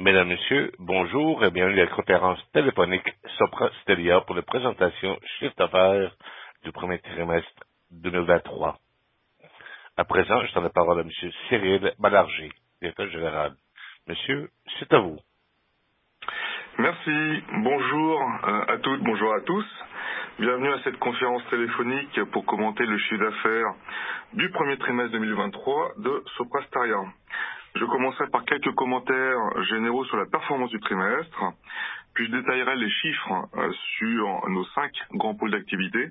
[0.00, 5.56] Mesdames, Messieurs, bonjour et bienvenue à la conférence téléphonique Sopra Steria pour la présentation chiffre
[5.58, 6.12] d'affaires
[6.62, 8.76] du premier trimestre 2023.
[9.96, 12.48] À présent, je donne la parole à Monsieur Cyril Malargé,
[12.80, 13.54] directeur général.
[14.06, 15.18] Monsieur, c'est à vous.
[16.78, 17.42] Merci.
[17.64, 18.22] Bonjour
[18.68, 19.66] à toutes, bonjour à tous.
[20.38, 23.74] Bienvenue à cette conférence téléphonique pour commenter le chiffre d'affaires
[24.34, 27.00] du premier trimestre 2023 de Sopra Steria.
[27.78, 31.52] Je commencerai par quelques commentaires généraux sur la performance du trimestre,
[32.14, 33.48] puis je détaillerai les chiffres
[33.98, 36.10] sur nos cinq grands pôles d'activité.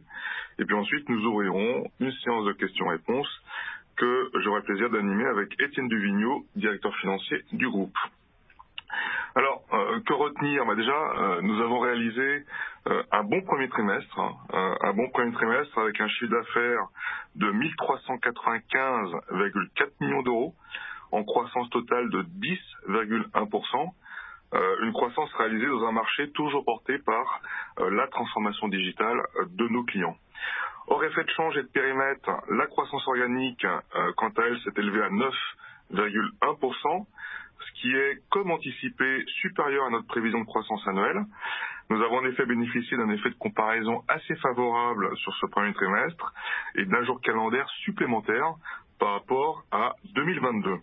[0.71, 3.41] Ensuite, nous ouvrirons une séance de questions-réponses
[3.97, 7.97] que j'aurai plaisir d'animer avec Étienne Duvigneau, directeur financier du groupe.
[9.35, 10.65] Alors, euh, que retenir?
[10.65, 12.45] Bah Déjà, euh, nous avons réalisé
[12.87, 14.33] euh, un bon premier trimestre, hein,
[14.81, 16.87] un bon premier trimestre avec un chiffre d'affaires
[17.35, 20.55] de 1395,4 millions d'euros,
[21.11, 23.91] en croissance totale de 10,1%.
[24.81, 27.41] une croissance réalisée dans un marché toujours porté par
[27.77, 30.15] la transformation digitale de nos clients.
[30.87, 33.65] Hors effet de change et de périmètre, la croissance organique,
[34.15, 37.05] quant à elle, s'est élevée à 9,1%,
[37.59, 41.25] ce qui est, comme anticipé, supérieur à notre prévision de croissance annuelle.
[41.89, 46.33] Nous avons en effet bénéficié d'un effet de comparaison assez favorable sur ce premier trimestre
[46.75, 48.53] et d'un jour calendaire supplémentaire
[48.99, 50.77] par rapport à 2022.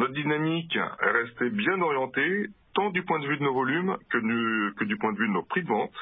[0.00, 4.16] Notre dynamique est restée bien orientée, tant du point de vue de nos volumes que
[4.16, 5.92] du, que du point de vue de nos prix de vente.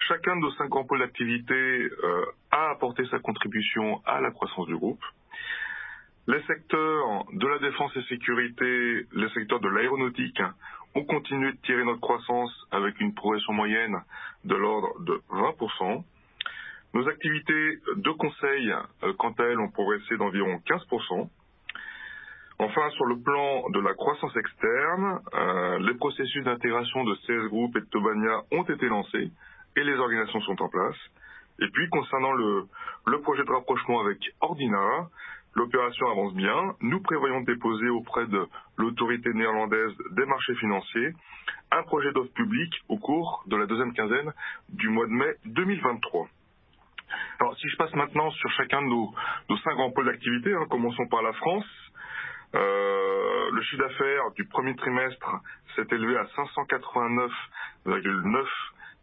[0.00, 4.66] Chacun de nos cinq grands pôles d'activité euh, a apporté sa contribution à la croissance
[4.66, 5.02] du groupe.
[6.26, 10.42] Les secteurs de la défense et sécurité, les secteurs de l'aéronautique
[10.94, 13.96] ont continué de tirer notre croissance avec une progression moyenne
[14.44, 16.04] de l'ordre de 20%.
[16.92, 18.74] Nos activités de conseil,
[19.04, 21.30] euh, quant à elles, ont progressé d'environ 15%.
[22.58, 27.76] Enfin, sur le plan de la croissance externe, euh, les processus d'intégration de CS Group
[27.76, 29.30] et de Tobania ont été lancés
[29.76, 30.96] et les organisations sont en place.
[31.60, 32.66] Et puis, concernant le,
[33.22, 35.08] projet de rapprochement avec Ordina,
[35.56, 36.74] L'opération avance bien.
[36.82, 41.14] Nous prévoyons de déposer auprès de l'autorité néerlandaise des marchés financiers
[41.72, 44.32] un projet d'offre publique au cours de la deuxième quinzaine
[44.68, 46.28] du mois de mai 2023.
[47.40, 49.14] Alors, si je passe maintenant sur chacun de nos,
[49.64, 51.64] cinq grands pôles d'activité, hein, commençons par la France.
[52.54, 55.28] Euh, le chiffre d'affaires du premier trimestre
[55.74, 58.46] s'est élevé à 589,9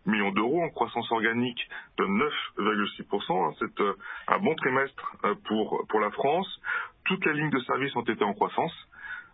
[0.05, 1.67] millions d'euros en croissance organique
[1.97, 3.47] de 9,6%.
[3.47, 3.97] Hein, c'est euh,
[4.27, 6.47] un bon trimestre euh, pour, pour la France.
[7.05, 8.73] Toutes les lignes de service ont été en croissance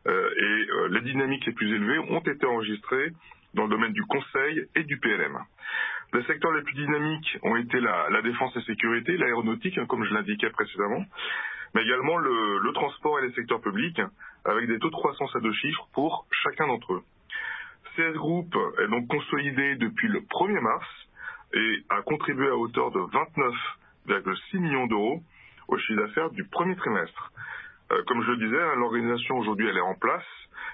[0.06, 3.12] et les dynamiques les plus élevées ont été enregistrées
[3.54, 5.38] dans le domaine du conseil et du PLM.
[6.14, 10.04] Les secteurs les plus dynamiques ont été la, la défense et sécurité, l'aéronautique, hein, comme
[10.06, 11.06] je l'indiquais précédemment,
[11.74, 14.02] mais également le, le transport et les secteurs publics,
[14.46, 17.04] avec des taux de croissance à deux chiffres pour chacun d'entre eux.
[17.96, 20.88] CS Group est donc consolidé depuis le 1er mars
[21.54, 25.22] et a contribué à hauteur de 29,6 millions d'euros
[25.68, 27.32] au chiffre d'affaires du premier trimestre.
[27.92, 30.26] Euh, comme je le disais, hein, l'organisation aujourd'hui elle est en place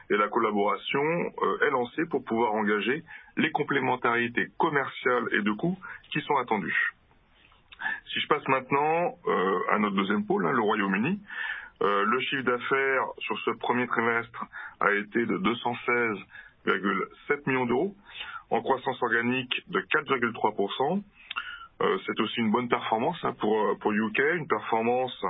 [0.09, 3.03] et la collaboration euh, est lancée pour pouvoir engager
[3.37, 5.77] les complémentarités commerciales et de coûts
[6.11, 6.94] qui sont attendues.
[8.15, 11.19] Si je passe maintenant euh, à notre deuxième pôle, hein, le Royaume-Uni,
[11.81, 14.45] le chiffre d'affaires sur ce premier trimestre
[14.79, 16.17] a été de 216
[17.27, 17.95] 7 millions d'euros,
[18.49, 21.03] en croissance organique de 4,3%.
[21.81, 25.25] Euh, c'est aussi une bonne performance hein, pour, euh, pour UK, une performance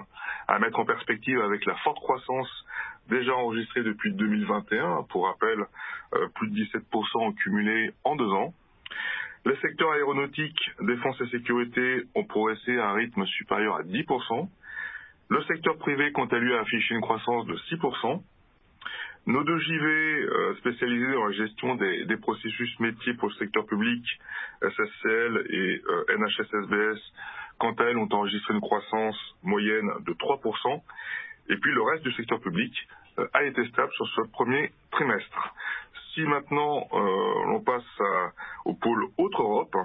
[0.48, 2.66] à mettre en perspective avec la forte croissance
[3.10, 5.66] déjà enregistrée depuis 2021, pour rappel,
[6.14, 8.54] euh, plus de 17% en cumulé en deux ans.
[9.46, 14.50] Les secteurs aéronautiques, défense et sécurité ont progressé à un rythme supérieur à 10%.
[15.30, 18.24] Le secteur privé, quant à lui, a affiché une croissance de 6%.
[19.28, 23.68] Nos deux JV euh, spécialisés dans la gestion des, des, processus métiers pour le secteur
[23.68, 24.04] public,
[24.62, 27.00] SSCL et euh, NHSSBS,
[27.60, 30.82] quant à elles, ont enregistré une croissance moyenne de 3%.
[31.50, 32.74] Et puis le reste du secteur public
[33.20, 35.54] euh, a été stable sur ce premier trimestre.
[36.16, 37.84] Si maintenant euh, l'on passe
[38.64, 39.76] au pôle Autre Europe,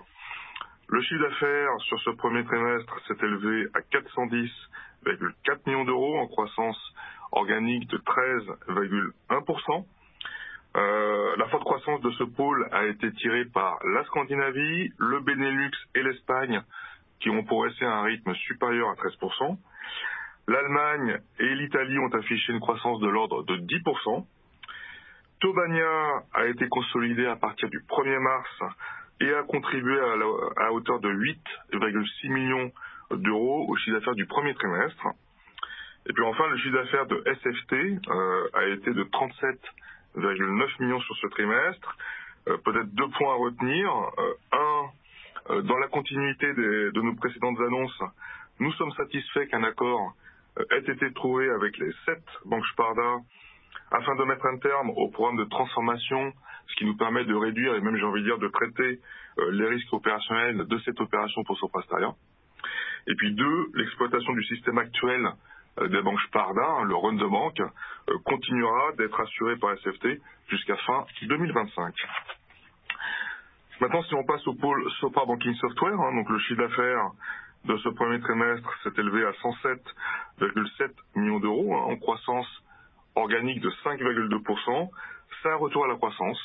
[0.88, 6.79] le chiffre d'affaires sur ce premier trimestre s'est élevé à 410,4 millions d'euros en croissance
[7.32, 9.84] organique de 13,1%.
[10.77, 15.70] Euh, la forte croissance de ce pôle a été tirée par la Scandinavie, le Benelux
[15.94, 16.63] et l'Espagne,
[17.20, 19.58] qui ont progressé à un rythme supérieur à 13%.
[20.46, 24.27] L'Allemagne et l'Italie ont affiché une croissance de l'ordre de 10%.
[25.41, 28.75] Tobania a été consolidé à partir du 1er mars
[29.20, 29.99] et a contribué
[30.56, 32.73] à, hauteur de 8,6 millions
[33.11, 35.09] d'euros au chiffre d'affaires du premier trimestre.
[36.09, 37.73] Et puis enfin, le chiffre d'affaires de SFT
[38.09, 41.97] euh, a été de 37,9 millions sur ce trimestre.
[42.49, 43.91] Euh, peut-être deux points à retenir.
[44.19, 44.91] Euh, un,
[45.51, 48.03] euh, dans la continuité des, de nos précédentes annonces,
[48.59, 50.15] nous sommes satisfaits qu'un accord
[50.59, 53.19] euh, ait été trouvé avec les sept banques Sparda
[53.91, 56.32] afin de mettre un terme au programme de transformation,
[56.69, 59.01] ce qui nous permet de réduire et même j'ai envie de dire de traiter
[59.39, 62.13] euh, les risques opérationnels de cette opération pour Soprastaria.
[63.09, 65.29] Et puis deux, l'exploitation du système actuel
[65.79, 70.20] euh, des banques Sparda, hein, le run de banque, euh, continuera d'être assuré par SFT
[70.49, 71.94] jusqu'à fin 2025.
[73.81, 77.11] Maintenant, si on passe au pôle Sopra Banking Software, hein, donc le chiffre d'affaires
[77.65, 82.47] de ce premier trimestre s'est élevé à 107,7 millions d'euros, hein, en croissance
[83.14, 84.90] organique de 5,2%.
[85.43, 86.38] C'est un retour à la croissance.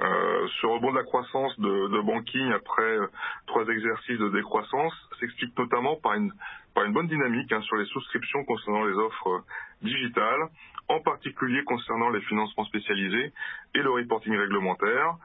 [0.00, 3.06] Euh, ce rebond de la croissance de, banking après euh,
[3.46, 6.32] trois exercices de décroissance s'explique notamment par une,
[6.74, 9.40] par une bonne dynamique hein, sur les souscriptions concernant les offres euh,
[9.82, 10.48] digitales,
[10.88, 13.32] en particulier concernant les financements spécialisés
[13.74, 15.16] et le reporting réglementaire.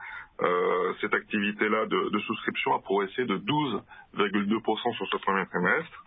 [1.00, 6.04] Cette activité-là de, souscription a progressé de 12,2% sur ce premier trimestre.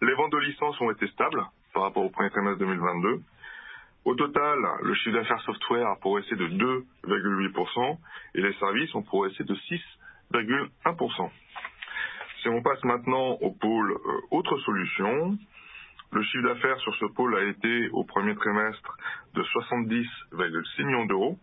[0.00, 3.20] Les ventes de licences ont été stables par rapport au premier trimestre 2022.
[4.04, 7.98] Au total, le chiffre d'affaires software a progressé de 2,8%
[8.34, 11.30] et les services ont progressé de 6,1%.
[12.42, 15.38] Si on passe maintenant au pôle euh, autres solutions,
[16.10, 18.96] le chiffre d'affaires sur ce pôle a été au premier trimestre
[19.34, 21.38] de 70,6 millions d'euros,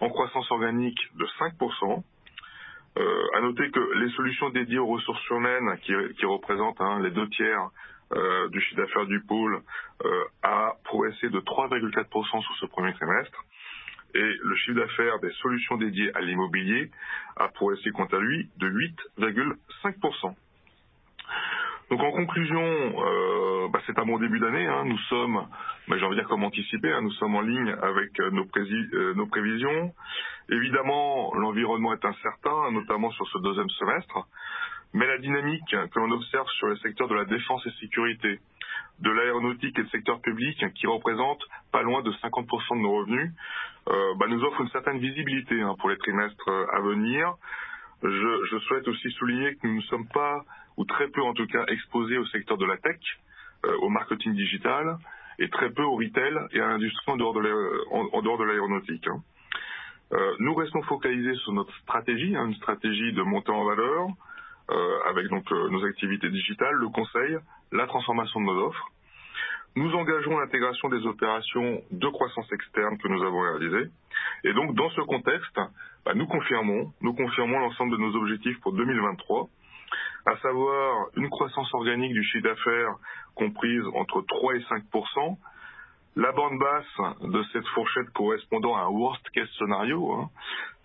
[0.00, 2.02] en croissance organique de 5%.
[2.98, 7.28] Euh, à noter que les solutions dédiées aux ressources humaines, qui, représentent hein, les deux
[7.28, 7.68] tiers
[8.12, 9.60] euh, du chiffre d'affaires du pôle
[10.04, 13.44] euh, a progressé de 3,4% sur ce premier trimestre.
[14.14, 16.90] Et le chiffre d'affaires des solutions dédiées à l'immobilier
[17.36, 20.34] a progressé quant à lui de 8,5%.
[21.90, 24.66] Donc en conclusion, euh, bah, c'est un bon début d'année.
[24.66, 24.84] Hein.
[24.86, 25.46] Nous sommes,
[25.86, 28.44] bah, j'ai envie de dire comme anticipé, hein, nous sommes en ligne avec euh, nos,
[28.56, 29.94] euh, nos, prévisions.
[30.48, 34.26] Évidemment, l'environnement est incertain, notamment sur ce deuxième semestre.
[34.94, 38.40] Mais la dynamique que l'on observe sur le secteur de la défense et sécurité,
[39.00, 43.30] de l'aéronautique et le secteur public, qui représente pas loin de 50% de nos revenus,
[43.88, 47.34] euh, bah, nous offre une certaine visibilité hein, pour les trimestres euh, à venir.
[48.02, 50.40] Je, je, souhaite aussi souligner que nous ne sommes pas,
[50.76, 52.98] ou très peu en tout cas, exposés au secteur de la tech,
[53.66, 54.96] euh, au marketing digital,
[55.38, 59.06] et très peu au retail et à l'industrie en dehors de l'aéronautique.
[59.08, 59.22] Hein.
[60.12, 64.08] Euh, nous restons focalisés sur notre stratégie, hein, une stratégie de montée en valeur,
[65.08, 67.38] avec donc euh, nos activités digitales, le conseil,
[67.72, 68.88] la transformation de nos offres.
[69.76, 73.90] Nous engageons l'intégration des opérations de croissance externe que nous avons réalisées.
[74.44, 75.60] Et donc, dans ce contexte,
[76.04, 79.48] bah, nous confirmons, nous confirmons l'ensemble de nos objectifs pour 2023,
[80.26, 82.94] à savoir une croissance organique du chiffre d'affaires
[83.34, 85.36] comprise entre 3 et 5%
[86.16, 90.30] la bande basse de cette fourchette correspondant à un worst case scénario, hein,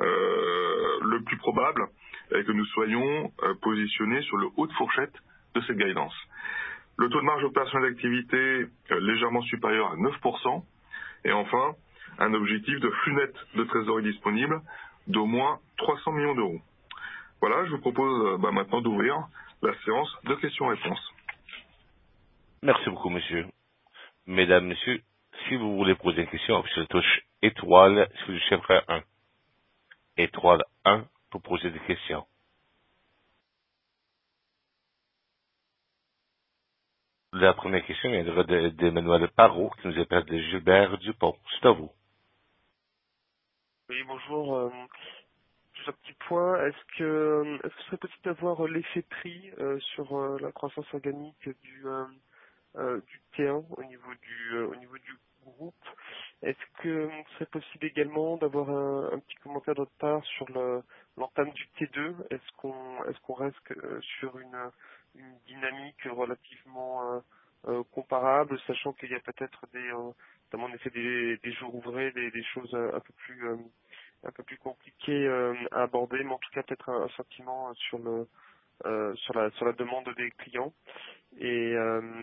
[0.01, 1.87] euh, le plus probable,
[2.31, 5.13] que nous soyons euh, positionnés sur le haut de fourchette
[5.55, 6.15] de cette guidance.
[6.97, 10.63] Le taux de marge opérationnelle d'activité euh, légèrement supérieur à 9%.
[11.25, 11.75] Et enfin,
[12.19, 14.61] un objectif de flux net de trésorerie disponible
[15.07, 16.61] d'au moins 300 millions d'euros.
[17.41, 19.15] Voilà, je vous propose euh, bah, maintenant d'ouvrir
[19.61, 21.13] la séance de questions-réponses.
[22.63, 23.45] Merci beaucoup, monsieur.
[24.27, 25.01] Mesdames, messieurs,
[25.47, 29.01] si vous voulez poser une question, je touche étoile sur le chiffre 1.
[30.17, 32.25] Étoile 1 pour poser des questions.
[37.33, 41.37] La première question viendra d'Emmanuel de, Parot, qui nous appelle de Gilbert Dupont.
[41.53, 41.89] C'est à vous.
[43.89, 44.55] Oui, bonjour.
[44.55, 44.69] Euh,
[45.87, 46.65] un petit point.
[46.65, 50.93] Est-ce que, est-ce que ce serait possible d'avoir l'effet prix euh, sur euh, la croissance
[50.93, 51.83] organique du,
[52.75, 55.85] du T1 au niveau du, au niveau du groupe?
[56.41, 60.49] Est-ce que ce serait possible également d'avoir un, un, petit commentaire de votre part sur
[60.49, 60.81] le,
[61.17, 64.57] l'entame du T2, est-ce qu'on est-ce qu'on reste euh, sur une,
[65.15, 67.19] une dynamique relativement euh,
[67.67, 72.31] euh, comparable, sachant qu'il y a peut-être des en effet des, des jours ouvrés, des,
[72.31, 73.47] des, choses un peu plus
[74.23, 75.27] un peu plus compliquées
[75.71, 78.27] à aborder, mais en tout cas peut-être un, un, sentiment sur le
[79.15, 80.73] sur la sur la demande des clients.
[81.39, 81.75] Et,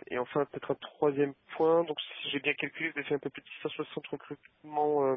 [0.09, 3.19] et enfin peut-être un troisième point, donc si j'ai bien calculé, vous avez fait un
[3.19, 5.17] peu plus de 660 recrutements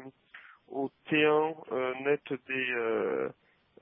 [0.68, 3.28] au T1 net des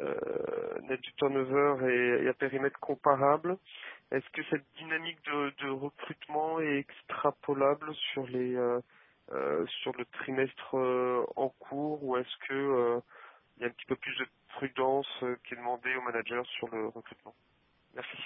[0.01, 3.57] euh, net du turnover et, à périmètre comparable.
[4.11, 8.81] Est-ce que cette dynamique de, recrutement est extrapolable sur les euh,
[9.33, 13.01] euh, sur le trimestre euh, en cours ou est-ce que euh,
[13.57, 16.43] il y a un petit peu plus de prudence euh, qui est demandée aux managers
[16.59, 17.35] sur le recrutement?
[17.95, 18.17] Merci.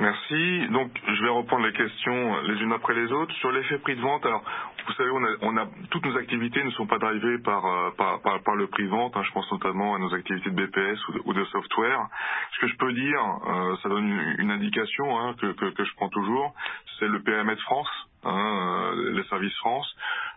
[0.00, 0.68] Merci.
[0.68, 3.34] Donc, je vais reprendre les questions les unes après les autres.
[3.34, 4.42] Sur l'effet prix de vente, alors,
[4.86, 7.90] vous savez, on a, on a toutes nos activités ne sont pas drivées par, euh,
[7.96, 9.16] par, par, le prix de vente.
[9.16, 9.22] Hein.
[9.24, 12.08] Je pense notamment à nos activités de BPS ou de, de software.
[12.52, 14.08] Ce que je peux dire, euh, ça donne
[14.38, 16.54] une, indication hein, que, que, que, je prends toujours,
[16.98, 17.90] c'est le PMS France,
[18.24, 19.96] hein, euh, les services France.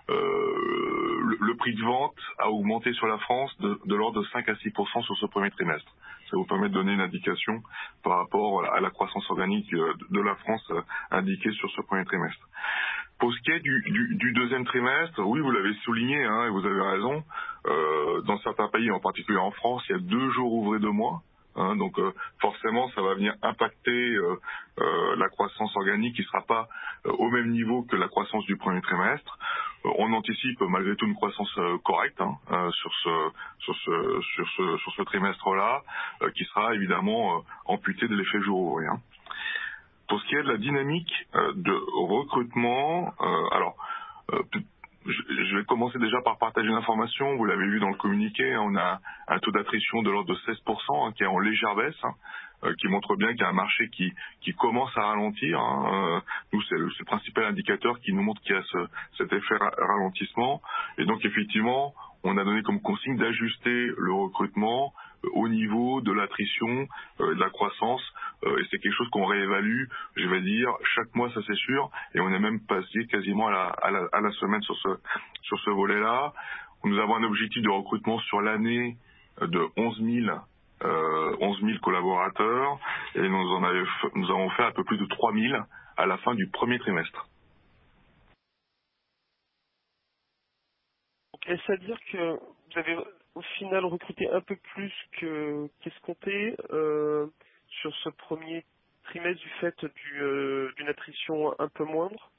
[0.10, 4.48] Euh, le, prix de vente a augmenté sur la France de, de l'ordre de 5
[4.48, 5.92] à 6% sur ce premier trimestre.
[6.30, 7.62] Ça vous permet de donner une indication
[8.04, 12.06] par rapport à la croissance organique euh, de la France euh, indiquée sur ce premier
[12.06, 12.48] trimestre.
[13.20, 16.50] Pour ce qui est du, du, du deuxième trimestre, oui, vous l'avez souligné, hein, et
[16.50, 17.24] vous avez raison.
[17.66, 20.88] Euh, dans certains pays, en particulier en France, il y a deux jours ouvrés de
[20.88, 21.22] mois.
[21.58, 24.40] Hein, donc euh, forcément, ça va venir impacter euh,
[24.80, 26.70] euh, la croissance organique qui ne sera pas
[27.06, 29.40] au même niveau que la croissance du premier trimestre.
[29.86, 31.52] on anticipe malgré tout une croissance
[31.84, 32.38] correcte hein,
[32.72, 33.32] sur ce
[35.04, 35.82] trimestre-là,
[36.36, 38.80] qui sera évidemment amputé de l'effet jour.
[38.82, 39.00] Hein.
[40.10, 41.74] Pour ce qui est de la dynamique de
[42.08, 43.14] recrutement,
[43.52, 43.78] alors
[45.08, 47.36] je vais commencer déjà par partager une information.
[47.38, 50.40] Vous l'avez vu dans le communiqué, hein, on a un taux d'attrition de l'ordre de
[50.54, 52.14] 16%, hein, qui est en légère baisse, hein,
[52.64, 54.12] euh, qui montre bien qu'il y a un marché qui,
[54.42, 55.60] qui commence à ralentir.
[55.60, 56.20] Euh,
[56.54, 58.78] nous, c'est le, principal indicateur qui nous montre qu'il y a ce,
[59.18, 60.62] cet effet ralentissement.
[60.98, 64.94] Et donc, effectivement, on a donné comme consigne d'ajuster le recrutement
[65.34, 66.88] au niveau de l'attrition,
[67.20, 71.14] euh, de la croissance, euh, et c'est quelque chose qu'on réévalue, je vais dire, chaque
[71.16, 74.32] mois, ça c'est sûr, et on est même passé quasiment à la, à à la
[74.32, 74.90] semaine sur ce,
[75.42, 76.34] sur ce volet-là.
[76.84, 78.98] Nous avons un objectif de recrutement sur l'année
[79.42, 80.38] de 11 000
[80.84, 82.80] euh, 11 000 collaborateurs
[83.16, 85.56] et nous, en avons fait un peu plus de 3 000
[85.98, 87.28] à la fin du premier trimestre.
[91.48, 92.98] Est-ce à dire que vous avez
[93.36, 97.28] au final recruté un peu plus que qu'escompté euh,
[97.82, 98.66] sur ce premier
[99.06, 102.32] trimestre du fait d'une euh, attrition un peu moindre?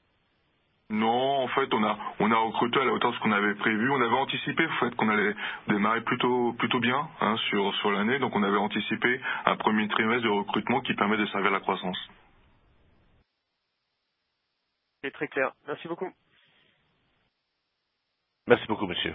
[0.90, 3.54] Non, en fait, on a on a recruté à la hauteur de ce qu'on avait
[3.57, 3.90] prévu.
[3.90, 5.35] On avait anticipé en fait qu'on allait
[5.68, 10.25] démarrer plutôt plutôt bien hein, sur sur l'année, donc on avait anticipé un premier trimestre
[10.25, 11.99] de recrutement qui permet de servir la croissance.
[15.02, 15.52] C'est très clair.
[15.66, 16.11] Merci beaucoup.
[18.47, 19.14] Merci beaucoup, monsieur.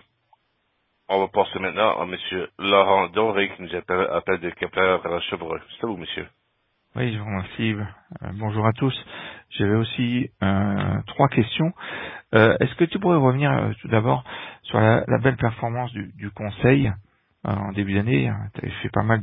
[1.10, 5.19] On va passer maintenant à monsieur Laurent Doré qui nous appelle, appelle de Kepler à
[5.29, 5.60] Chevreux.
[5.79, 6.25] C'est vous, monsieur.
[6.95, 7.74] Oui, je vous remercie.
[7.74, 8.93] Euh, bonjour à tous.
[9.50, 11.74] J'avais aussi euh, trois questions.
[12.33, 14.24] Euh, Est-ce que tu pourrais revenir tout d'abord
[14.63, 16.89] sur la, belle performance du, conseil
[17.43, 18.31] en début d'année?
[18.53, 19.22] Tu avais fait pas mal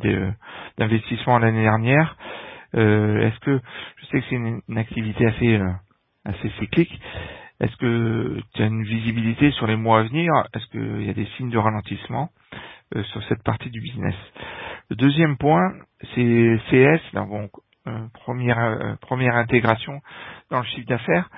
[0.77, 2.17] d'investissements l'année dernière.
[2.75, 3.59] Est-ce que
[3.97, 5.61] je sais que c'est une, une, activité assez
[6.27, 7.01] assez cyclique
[7.61, 10.33] est-ce que tu as une visibilité sur les mois à venir?
[10.55, 12.31] Est-ce qu'il y a des signes de ralentissement
[12.97, 14.17] euh, sur cette partie du business?
[14.91, 15.75] Le deuxième point,
[16.15, 17.51] c'est CS, bon,
[17.89, 20.01] euh, première, euh, première intégration
[20.51, 21.31] dans le chiffre d'affaires.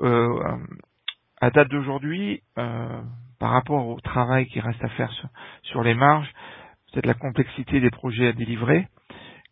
[0.00, 0.58] Euh,
[1.40, 3.02] à date d'aujourd'hui, euh,
[3.40, 5.12] par rapport au travail qui reste à faire
[5.62, 6.32] sur, les marges,
[6.92, 8.88] peut-être la complexité des projets à délivrer,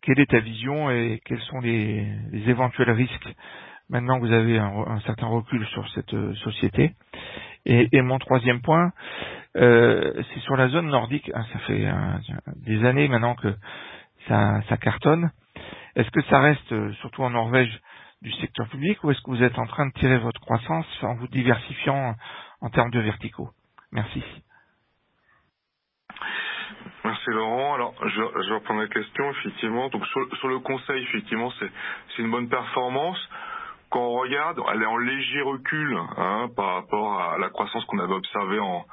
[0.01, 2.07] quelle est ta vision et quels sont les
[2.47, 3.29] éventuels risques
[3.89, 6.95] maintenant vous avez un, un certain recul sur cette euh, société.
[7.65, 8.91] Et, mon troisième point,
[9.57, 11.31] euh, c'est sur la zone nordique.
[11.33, 11.85] Hein, ça fait
[12.65, 13.53] des années maintenant que
[14.27, 15.31] ça, cartonne.
[15.95, 17.81] Est-ce que ça reste, euh, surtout en Norvège,
[18.21, 21.15] du secteur public ou est-ce que vous êtes en train de tirer votre croissance en
[21.15, 22.15] vous diversifiant
[22.61, 23.49] en termes de verticaux?
[23.91, 24.23] Merci.
[27.03, 27.75] Merci Laurent.
[27.75, 29.89] Alors, je, je reprends la question, effectivement.
[29.89, 33.19] Donc, sur, sur le conseil, effectivement, c'est une bonne performance
[33.89, 37.99] quand on regarde, elle est en léger recul hein, par rapport à la croissance qu'on
[37.99, 38.85] avait observée en,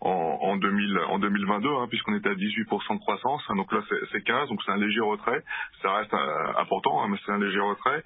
[0.00, 3.42] en, en, 2000, en 2022, hein, puisqu'on était à 18% de croissance.
[3.48, 3.80] Hein, donc là,
[4.12, 5.42] c'est 15, donc c'est un léger retrait.
[5.82, 8.02] Ça reste euh, important, hein, mais c'est un léger retrait.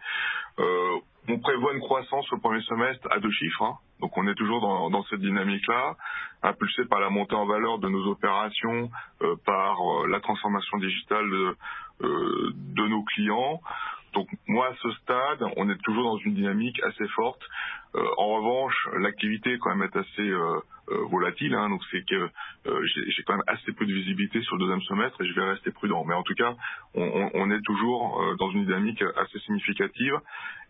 [0.58, 3.78] Euh, on prévoit une croissance au premier semestre à deux chiffres.
[4.00, 5.96] Donc on est toujours dans, cette dynamique-là,
[6.42, 8.90] impulsé par la montée en valeur de nos opérations,
[9.22, 11.30] euh, par euh, la transformation digitale
[12.00, 13.60] de nos clients.
[14.14, 17.42] Donc moi à ce stade, on est toujours dans une dynamique assez forte.
[17.94, 22.28] Euh, en revanche, l'activité quand même est assez euh, euh, volatile, hein, donc c'est que
[22.66, 25.48] euh, j'ai quand même assez peu de visibilité sur le deuxième semestre et je vais
[25.50, 26.04] rester prudent.
[26.04, 26.54] Mais en tout cas,
[26.94, 30.14] on, on, on est toujours euh, dans une dynamique assez significative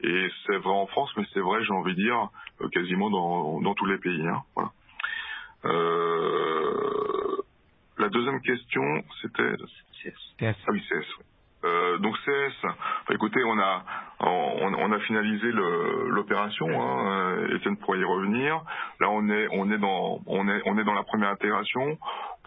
[0.02, 2.28] et c'est vrai en France, mais c'est vrai, j'ai envie de dire,
[2.60, 4.26] euh, quasiment dans, dans, tous les pays.
[4.26, 4.70] Hein, voilà.
[7.98, 8.82] la deuxième question,
[9.22, 9.52] c'était...
[10.68, 11.06] Ah oui, CS.
[11.18, 11.24] Oui.
[11.64, 12.74] Euh, donc CS, enfin,
[13.10, 13.84] écoutez, on a
[14.20, 16.66] on, a finalisé l'opération.
[16.68, 18.62] Hein, Étienne pourrait y revenir.
[19.00, 21.98] Là, on est on est dans on est on est dans la première intégration.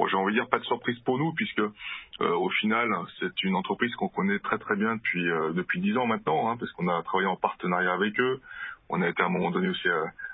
[0.09, 1.71] J'ai envie de dire pas de surprise pour nous puisque euh,
[2.19, 6.05] au final, c'est une entreprise qu'on connaît très très bien depuis euh, depuis dix ans
[6.05, 8.39] maintenant, hein, parce qu'on a travaillé en partenariat avec eux.
[8.89, 9.87] On a été à un moment donné aussi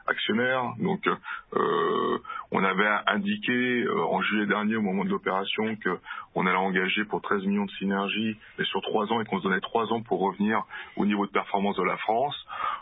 [0.08, 0.74] euh, actionnaire.
[0.80, 2.18] Donc, euh,
[2.52, 5.98] on avait indiqué euh, en juillet dernier, au moment de l'opération, que
[6.36, 9.44] on allait engager pour 13 millions de synergies, mais sur trois ans, et qu'on se
[9.44, 10.64] donnait trois ans pour revenir
[10.98, 12.36] au niveau de performance de la France.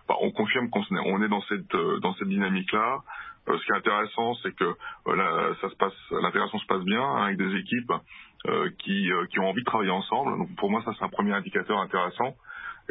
[0.07, 2.99] Bah, on confirme qu'on est dans cette euh, dans cette dynamique-là.
[3.47, 4.75] Euh, ce qui est intéressant, c'est que
[5.07, 7.91] là, ça se passe, l'intégration se passe bien hein, avec des équipes
[8.79, 10.38] qui qui ont envie de travailler ensemble.
[10.38, 12.36] Donc, pour moi, ça c'est un premier indicateur intéressant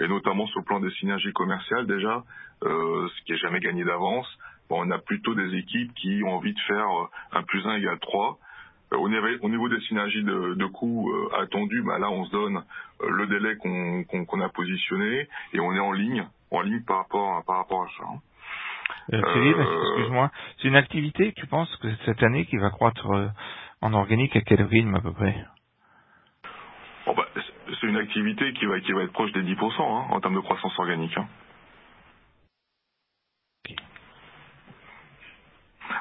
[0.01, 2.25] et notamment sur le plan des synergies commerciales déjà,
[2.65, 4.27] euh, ce qui est jamais gagné d'avance.
[4.69, 7.77] Bon, on a plutôt des équipes qui ont envie de faire euh, un plus un
[7.77, 8.39] égale 3.
[8.93, 12.25] Euh, au, niveau, au niveau des synergies de, de coûts euh, attendus, bah là on
[12.25, 12.57] se donne
[13.03, 16.83] euh, le délai qu'on qu qu'on a positionné et on est en ligne, en ligne
[16.85, 18.05] par rapport à, par rapport à ça.
[18.05, 18.19] Hein.
[19.13, 23.09] Euh, Cyril, excuse-moi, c'est une activité, tu penses, que cette année qui va croître
[23.81, 25.35] en organique à quel rythme à peu près?
[27.81, 30.41] C'est une activité qui va, qui va être proche des 10% hein, en termes de
[30.41, 31.17] croissance organique.
[31.17, 31.27] Hein.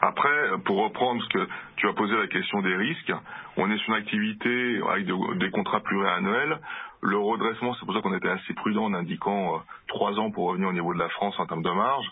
[0.01, 3.13] Après, pour reprendre ce que tu as posé la question des risques,
[3.58, 6.60] on est sur une activité avec des contrats pluriannuels.
[7.01, 10.49] Le redressement, c'est pour ça qu'on était assez prudent en indiquant euh, trois ans pour
[10.49, 12.05] revenir au niveau de la France en termes de marge.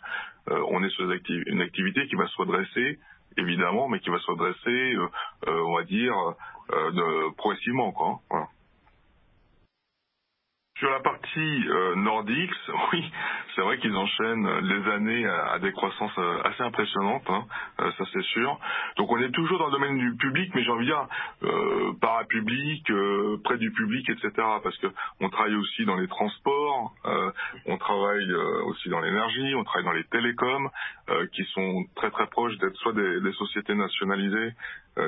[0.50, 3.00] Euh, on est sur une activité qui va se redresser,
[3.38, 5.08] évidemment, mais qui va se redresser, euh,
[5.48, 6.15] on va dire,
[7.38, 7.91] progressivement.
[7.91, 8.20] Quoi.
[10.80, 12.54] Sur la partie euh, Nordics,
[12.94, 13.12] oui,
[13.56, 17.46] c'est vrai qu'ils enchaînent les années à, des croissances euh, assez impressionnantes, hein,
[17.80, 18.60] euh, ça c'est sûr.
[18.98, 21.08] Donc on est toujours dans le domaine du public, mais j'ai envie de dire
[21.44, 24.30] euh, parapublic, euh, près du public, etc.
[24.36, 24.88] Parce que
[25.20, 26.94] on travaille aussi dans les transports,
[27.66, 28.32] on travaille
[28.66, 30.70] aussi dans l'énergie, on travaille dans les télécoms,
[31.34, 34.52] qui sont très très proches d'être soit des, des sociétés nationalisées euh,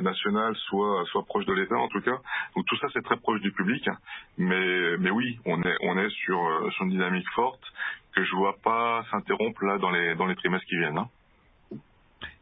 [0.02, 2.17] nationale, soit soit proche de l'État en tout cas.
[2.56, 3.88] Donc tout ça c'est très proche du public,
[4.38, 7.62] mais mais oui, on est on est sur euh, sur une dynamique forte
[8.15, 10.97] que je vois pas s'interrompre là dans les dans les trimestres qui viennent.
[10.97, 11.10] Hein.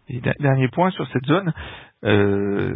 [0.10, 1.54] Et dernier point sur cette zone,
[2.06, 2.74] euh,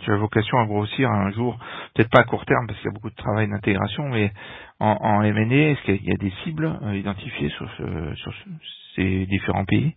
[0.00, 1.58] tu as vocation à grossir un jour,
[1.94, 4.32] peut-être pas à court terme parce qu'il y a beaucoup de travail d'intégration, mais
[4.78, 8.32] en, en M&A, est-ce qu'il y a des cibles euh, identifiées sur, ce, sur
[8.94, 9.94] ces différents pays?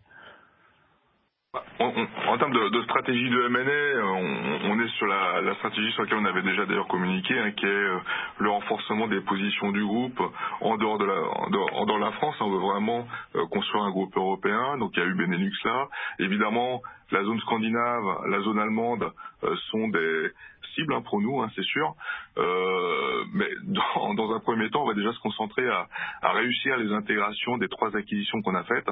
[1.79, 6.01] En termes de, de, stratégie de M&A, on, on, est sur la, la, stratégie sur
[6.01, 7.99] laquelle on avait déjà d'ailleurs communiqué, hein, qui est euh,
[8.39, 10.19] le renforcement des positions du groupe
[10.61, 12.35] en dehors de la, en dehors, de la France.
[12.39, 14.77] On veut vraiment euh, construire un groupe européen.
[14.79, 15.87] Donc il y a eu Benelux là.
[16.17, 19.11] Évidemment, la zone scandinave, la zone allemande
[19.43, 20.31] euh, sont des
[20.73, 21.93] cibles hein, pour nous, hein, c'est sûr.
[22.39, 25.87] Euh, mais dans, dans, un premier temps, on va déjà se concentrer à,
[26.23, 28.89] à réussir les intégrations des trois acquisitions qu'on a faites.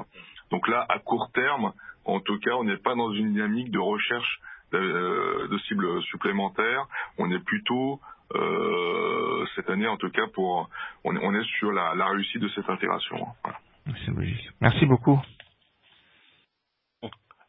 [0.52, 1.72] Donc là, à court terme,
[2.04, 4.40] en tout cas, on n'est pas dans une dynamique de recherche
[4.72, 6.86] de, euh, de cibles supplémentaires.
[7.18, 8.00] On est plutôt
[8.34, 10.68] euh, cette année, en tout cas, pour
[11.04, 13.26] on, on est sur la, la, réussite de cette intégration.
[13.42, 13.58] Voilà.
[14.04, 14.50] C'est logique.
[14.60, 15.20] Merci beaucoup.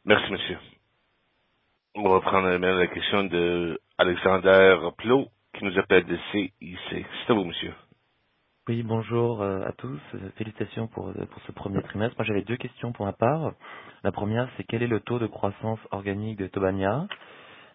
[0.05, 0.57] Merci, monsieur.
[1.95, 6.53] On va prendre la question de Alexander Plot, qui nous appelle de CIC.
[6.89, 7.73] C'est à vous, monsieur.
[8.69, 9.99] Oui, bonjour euh, à tous.
[10.37, 12.15] Félicitations pour, euh, pour ce premier trimestre.
[12.17, 13.53] Moi, j'avais deux questions pour ma part.
[14.05, 17.07] La première, c'est quel est le taux de croissance organique de Tobania?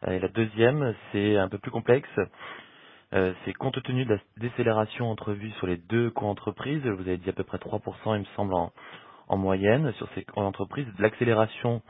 [0.08, 2.08] Euh, Et la deuxième, c'est un peu plus complexe.
[3.12, 7.34] C'est compte tenu de la décélération entrevue sur les deux co-entreprises, vous avez dit à
[7.34, 8.72] peu près 3%, il me semble, en,
[9.28, 11.82] en moyenne sur ces entreprises, de l'accélération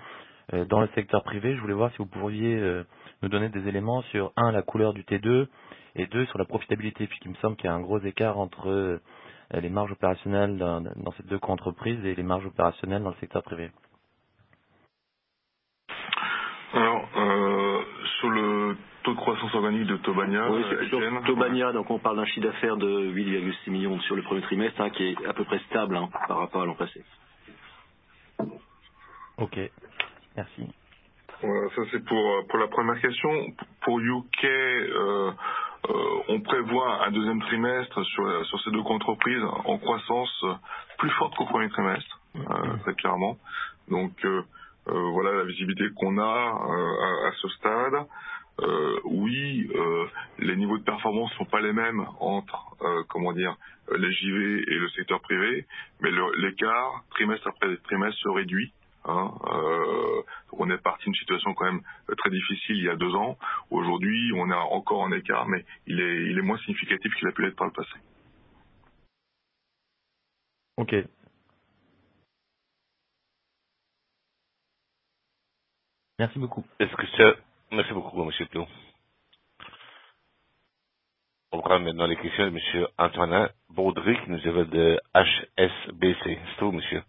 [0.69, 1.57] dans le secteur privé.
[1.57, 2.83] Je voulais voir si vous pourriez
[3.23, 5.47] nous donner des éléments sur, un, la couleur du T2,
[5.99, 8.69] et deux, sur la profitabilité, puisqu'il me semble qu'il y a un gros écart entre
[8.69, 9.01] euh,
[9.53, 13.43] les marges opérationnelles dans, dans ces deux entreprises et les marges opérationnelles dans le secteur
[13.43, 13.71] privé.
[16.75, 17.81] Alors, euh,
[18.21, 20.63] sur le taux de croissance organique de Tobania, oui,
[21.25, 24.91] Tobania, donc on parle d'un chiffre d'affaires de 8,6 millions sur le premier trimestre, hein,
[24.91, 27.03] qui est à peu près stable hein, par rapport à l'an passé.
[29.39, 29.59] Ok,
[30.37, 30.69] merci.
[31.41, 33.31] Voilà, ça c'est pour, pour la première question.
[33.83, 35.31] Pour UK, euh, euh,
[36.29, 40.45] on prévoit un deuxième trimestre sur, sur ces deux entreprises en croissance
[40.99, 43.39] plus forte qu'au premier trimestre, euh, très clairement.
[43.89, 44.43] Donc euh,
[44.89, 48.07] euh voilà la visibilité qu'on a euh, à, à, ce stade.
[49.05, 49.71] oui,
[50.39, 52.77] les niveaux de performance sont pas les mêmes entre
[53.09, 53.55] comment dire
[53.97, 55.67] les JV et le secteur privé,
[56.01, 58.73] mais l'écart trimestre après trimestre se réduit.
[59.09, 61.81] Hein, euh, on est parti d'une situation quand même
[62.19, 63.39] très difficile il y a deux ans.
[63.71, 67.33] Aujourd'hui, on est encore en écart, mais il est, il est moins significatif qu'il a
[67.33, 67.95] pu l'être par le passé.
[70.77, 70.95] Ok.
[76.19, 76.65] Merci beaucoup.
[76.79, 77.37] Est-ce que ça...
[77.73, 78.31] Merci beaucoup, M.
[78.51, 78.67] Plou.
[81.53, 82.87] On prend maintenant les questions de M.
[82.99, 86.19] Antonin Baudry qui nous avait de HSBC.
[86.25, 87.03] C'est tout, monsieur.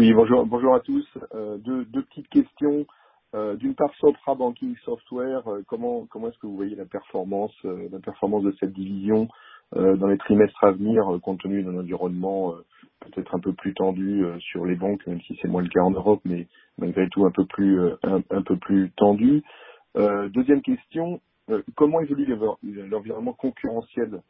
[0.00, 1.06] Oui, bonjour, bonjour à tous.
[1.34, 2.86] Euh, deux, deux, petites questions.
[3.34, 7.52] Euh, D'une part, Sopra Banking Software, euh, comment, comment est-ce que vous voyez la performance,
[7.64, 9.28] la performance de cette division
[9.76, 12.54] dans les trimestres à venir, compte tenu d'un environnement
[13.00, 15.90] peut-être un peu plus tendu sur les banques, même si c'est moins le cas en
[15.90, 19.44] Europe, mais malgré tout un peu plus, un, peu plus tendu.
[19.94, 21.20] deuxième question,
[21.76, 22.26] comment évolue
[22.64, 24.22] l'environnement concurrentiel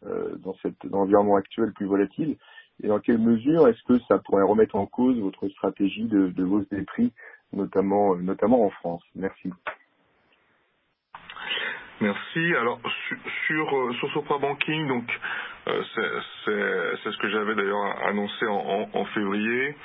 [0.44, 2.37] dans, cette, dans l'environnement actuel plus volatile?
[2.82, 6.44] Et dans quelle mesure est-ce que ça pourrait remettre en cause votre stratégie de, de
[6.44, 7.12] hausse des prix,
[7.52, 9.02] notamment, notamment en France?
[9.14, 9.50] Merci.
[12.00, 12.54] Merci.
[12.54, 12.80] Alors
[13.46, 15.04] sur euh, sur, Sopra Banking, donc
[15.68, 15.82] euh,
[16.44, 19.76] c'est ce que j'avais d'ailleurs annoncé en, en, février.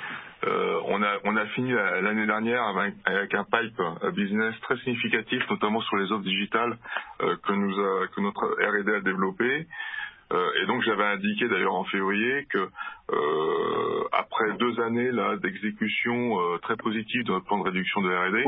[0.46, 3.82] Euh, on a on a fini l'année dernière avec, avec, un pipe
[4.14, 6.78] business très significatif, notamment sur les offres digitales
[7.18, 9.66] que nous a, que notre R&D a développé.
[10.32, 12.68] Et donc j'avais indiqué d'ailleurs en février que
[14.12, 18.44] après deux années là d'exécution très positive de notre plan de réduction de R&D,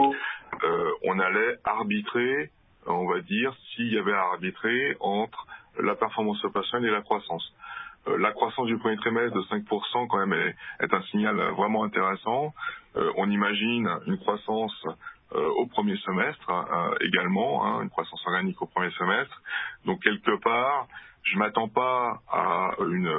[1.05, 2.51] on allait arbitrer
[2.89, 5.47] on va dire, s'il y avait à arbitrer entre
[5.81, 7.53] la performance opérationnelle et la croissance.
[8.07, 10.33] Euh, la croissance du premier trimestre de 5% quand même
[10.81, 12.55] est, un signal vraiment intéressant.
[12.97, 14.93] Euh, on imagine une croissance euh,
[15.35, 16.51] au premier semestre
[17.01, 19.43] également, hein, une croissance organique au premier semestre.
[19.85, 20.89] Donc quelque part,
[21.23, 23.13] je m'attends pas à une,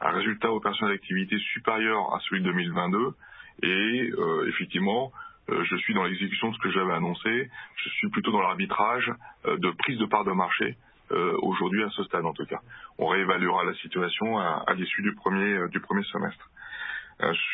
[0.00, 3.14] un résultat opérationnel d'activité supérieur à celui de 2022.
[3.62, 4.10] Et
[4.48, 5.12] effectivement,
[5.50, 7.50] euh, je suis dans l'exécution de ce que j'avais annoncé.
[7.76, 9.10] Je suis plutôt dans l'arbitrage
[9.46, 10.76] euh, de prise de part de marché
[11.12, 12.60] euh, aujourd'hui à ce stade en tout cas.
[12.98, 16.50] On réévaluera la situation à, l'issue du premier du premier semestre.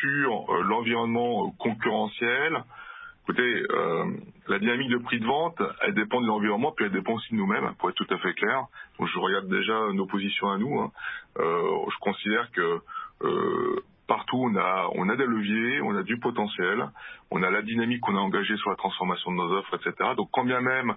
[0.01, 2.63] sur l'environnement concurrentiel,
[3.29, 3.63] écoutez,
[4.49, 7.37] la dynamique de prix de vente, elle dépend de l'environnement, puis elle dépend aussi de
[7.37, 8.67] nous-mêmes, pour être tout à fait clair.
[8.99, 10.79] Donc je regarde déjà nos positions à nous.
[10.81, 10.93] Hein.
[11.37, 12.81] je considère que
[14.07, 16.89] partout on a on a des leviers, on a du potentiel,
[17.31, 20.11] on a la dynamique qu'on a engagée sur la transformation de nos offres, etc.
[20.17, 20.95] Donc quand bien même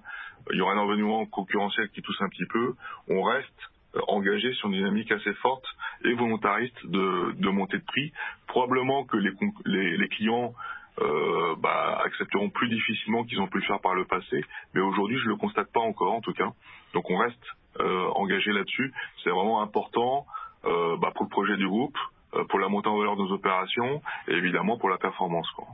[0.52, 2.74] il y aura un environnement concurrentiel qui tousse un petit peu,
[3.08, 5.64] on reste euh, engagé sur une dynamique assez forte
[6.04, 8.12] et volontariste de, de montée de prix.
[8.46, 9.32] Probablement que les,
[9.66, 10.54] les, les clients
[11.00, 15.18] euh, bah, accepteront plus difficilement qu'ils ont pu le faire par le passé, mais aujourd'hui
[15.18, 16.52] je le constate pas encore en tout cas.
[16.94, 17.44] Donc on reste
[17.80, 18.92] euh, engagé là-dessus.
[19.22, 20.26] C'est vraiment important
[20.64, 21.96] euh, bah, pour le projet du groupe.
[22.34, 25.50] Euh, pour la montée en valeur de nos opérations et évidemment pour la performance.
[25.52, 25.66] Quoi.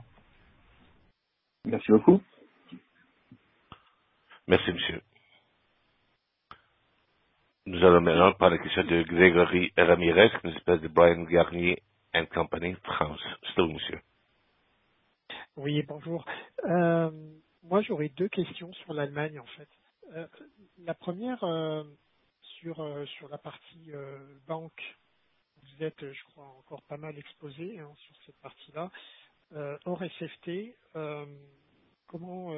[1.65, 2.21] Merci beaucoup.
[4.47, 5.01] Merci, monsieur.
[7.67, 11.83] Nous allons maintenant parler la question de Grégory Ramirez, une espèce de Brian Garnier
[12.15, 13.21] and Company France.
[13.55, 13.99] C'est vous, monsieur.
[15.57, 16.23] Oui, bonjour.
[16.65, 17.11] Euh,
[17.63, 19.67] moi, j'aurais deux questions sur l'Allemagne, en fait.
[20.13, 20.27] Euh,
[20.77, 21.83] la première, euh,
[22.41, 22.77] sur,
[23.17, 23.91] sur la partie
[24.47, 24.97] banque
[25.63, 28.91] vous êtes, je crois, encore pas mal exposé hein, sur cette partie-là.
[29.85, 30.75] Hors SFT,
[32.07, 32.51] comment,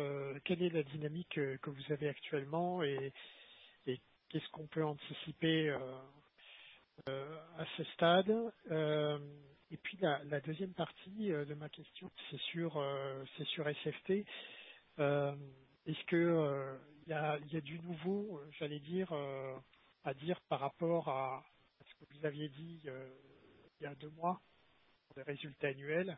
[0.45, 3.13] quelle est la dynamique que vous avez actuellement et,
[4.29, 5.71] qu'est-ce qu'on peut anticiper
[7.07, 8.31] à ce stade
[9.71, 12.83] Et puis la, deuxième partie de ma question, c'est sur,
[13.37, 14.25] c'est sur SFT.
[14.97, 19.13] Est-ce que il y a, y, a, du nouveau, j'allais dire,
[20.03, 21.43] à dire par rapport à,
[21.99, 23.09] que vous aviez dit euh,
[23.79, 24.41] il y a deux mois
[25.07, 26.17] pour les résultats annuels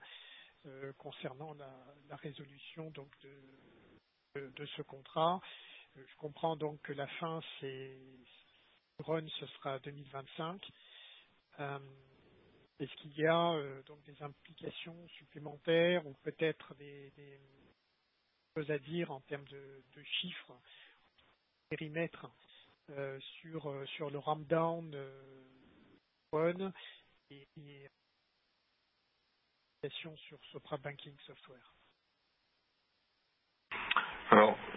[0.66, 3.10] euh, concernant la, résolution donc
[4.36, 5.40] de, ce contrat.
[5.98, 7.98] Euh, je comprends donc que la fin, c'est
[9.00, 10.62] run, ce sera 2025.
[12.82, 13.54] Est-ce qu'il y a
[13.86, 17.39] donc des implications supplémentaires ou peut-être des,
[18.58, 20.60] choses à dire en termes de, de chiffres,
[21.70, 22.28] périmètre
[23.41, 24.94] sur, sur le ramp down
[27.30, 27.48] et,
[29.84, 30.13] et sur
[30.52, 31.74] Sopra Banking Software?
[34.32, 34.71] Alors, euh,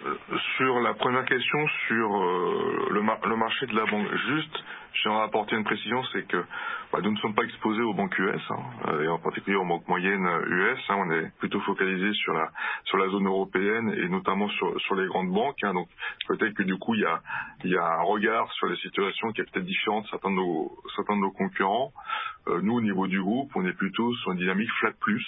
[0.56, 5.56] sur la première question sur euh, le, le, marché de la banque, juste, j'aimerais apporter
[5.56, 6.44] une précision, c'est que
[6.92, 9.64] bah, nous ne sommes pas exposés aux banques US, hein, euh, et en particulier aux
[9.64, 10.78] banques moyennes US.
[10.88, 12.50] Hein, on est plutôt focalisé sur la
[12.84, 15.62] sur la zone européenne et notamment sur sur les grandes banques.
[15.62, 15.88] Hein, donc
[16.28, 17.20] peut-être que du coup il y a
[17.64, 20.36] il y a un regard sur les situations qui est peut-être différent de certains de
[20.36, 21.92] nos certains de nos concurrents.
[22.62, 25.26] nous au niveau du groupe, on est plutôt sur une dynamique flat plus.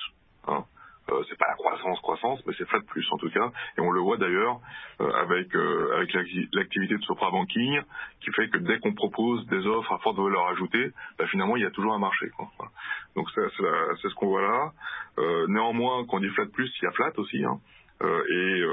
[0.49, 0.65] Hein,
[1.11, 3.51] euh, c'est pas la croissance, croissance, mais c'est flat plus en tout cas.
[3.79, 4.61] Et on le voit d'ailleurs
[5.01, 6.13] euh, avec euh, avec
[6.53, 7.81] l'activité de Sopra Banking,
[8.21, 11.63] qui fait que dès qu'on propose des offres à forte valeur ajoutée, bah, finalement il
[11.63, 12.29] y a toujours un marché.
[12.37, 12.49] Quoi.
[13.15, 14.73] Donc c'est ce qu'on voit là.
[15.49, 17.45] néanmoins, quand on dit flat plus, il y a flat aussi.
[17.45, 17.61] Hein.
[18.03, 18.65] Et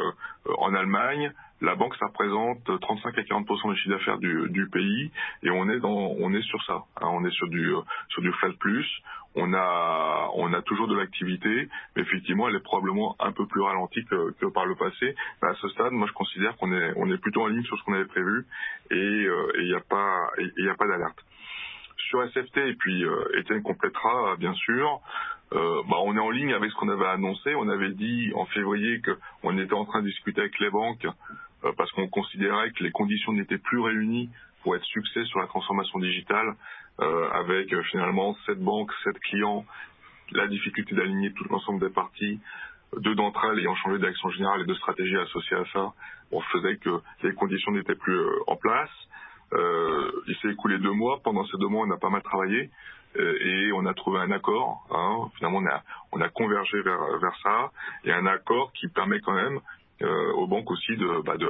[0.57, 1.31] en Allemagne,
[1.63, 5.11] la banque, ça représente 35 à 40% du chiffre d'affaires du, du, pays,
[5.43, 6.83] et on est dans, on est sur ça.
[6.97, 7.73] Hein, on est sur du
[8.09, 8.85] sur du flat plus.
[9.35, 13.61] On a on a toujours de l'activité, mais effectivement, elle est probablement un peu plus
[13.61, 15.15] ralentie que, que par le passé.
[15.41, 17.77] Mais à ce stade, moi, je considère qu'on est on est plutôt en ligne sur
[17.79, 18.45] ce qu'on avait prévu,
[18.91, 19.27] et
[19.59, 21.23] il n'y a pas il a pas d'alerte
[21.97, 25.01] sur SFT, et puis euh, Étienne complétera bien sûr,
[25.53, 27.53] euh, bah, on est en ligne avec ce qu'on avait annoncé.
[27.55, 31.05] On avait dit en février qu'on était en train de discuter avec les banques
[31.65, 34.29] euh, parce qu'on considérait que les conditions n'étaient plus réunies
[34.63, 36.55] pour être succès sur la transformation digitale,
[36.99, 39.65] euh, avec euh, finalement sept banques, sept clients,
[40.31, 42.39] la difficulté d'aligner tout l'ensemble des parties,
[42.97, 45.93] deux d'entre elles ayant changé d'action générale et de stratégie associée à ça,
[46.31, 48.89] on faisait que les conditions n'étaient plus en place.
[49.51, 51.19] il s'est écoulé deux mois.
[51.23, 52.69] Pendant ces deux mois, on a pas mal travaillé
[53.15, 54.87] et on a trouvé un accord.
[54.91, 55.29] Hein.
[55.37, 57.71] Finalement, on a, on a convergé vers, vers ça
[58.05, 59.59] et un accord qui permet quand même
[60.01, 61.49] euh, aux banques aussi de, bah de,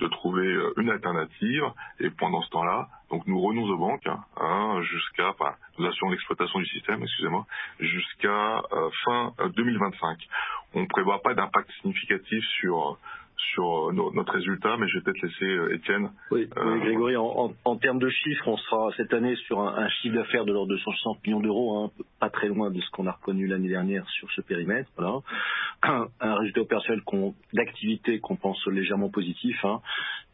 [0.00, 1.64] de, trouver euh, une alternative.
[2.00, 4.08] Et pendant ce temps-là, donc nous renons aux banques
[4.40, 7.46] hein, jusqu'à, enfin, nous assurons l'exploitation du système, excusez-moi,
[7.78, 10.18] jusqu'à euh, fin 2025.
[10.74, 12.98] On ne prévoit pas d'impact significatif sur
[13.52, 16.10] sur euh, notre résultat, mais je vais peut-être laisser euh, Étienne.
[16.30, 19.88] Oui, euh, Grégory, en, en, termes de chiffres, on sera cette année sur un, un
[19.88, 23.06] chiffre d'affaires de l'ordre de 160 millions d'euros, hein, pas très loin de ce qu'on
[23.06, 24.90] a reconnu l'année dernière sur ce périmètre.
[24.96, 25.18] Voilà.
[25.82, 27.02] Un, un résultat opérationnel
[27.52, 29.80] d'activité qu'on pense légèrement positif, hein,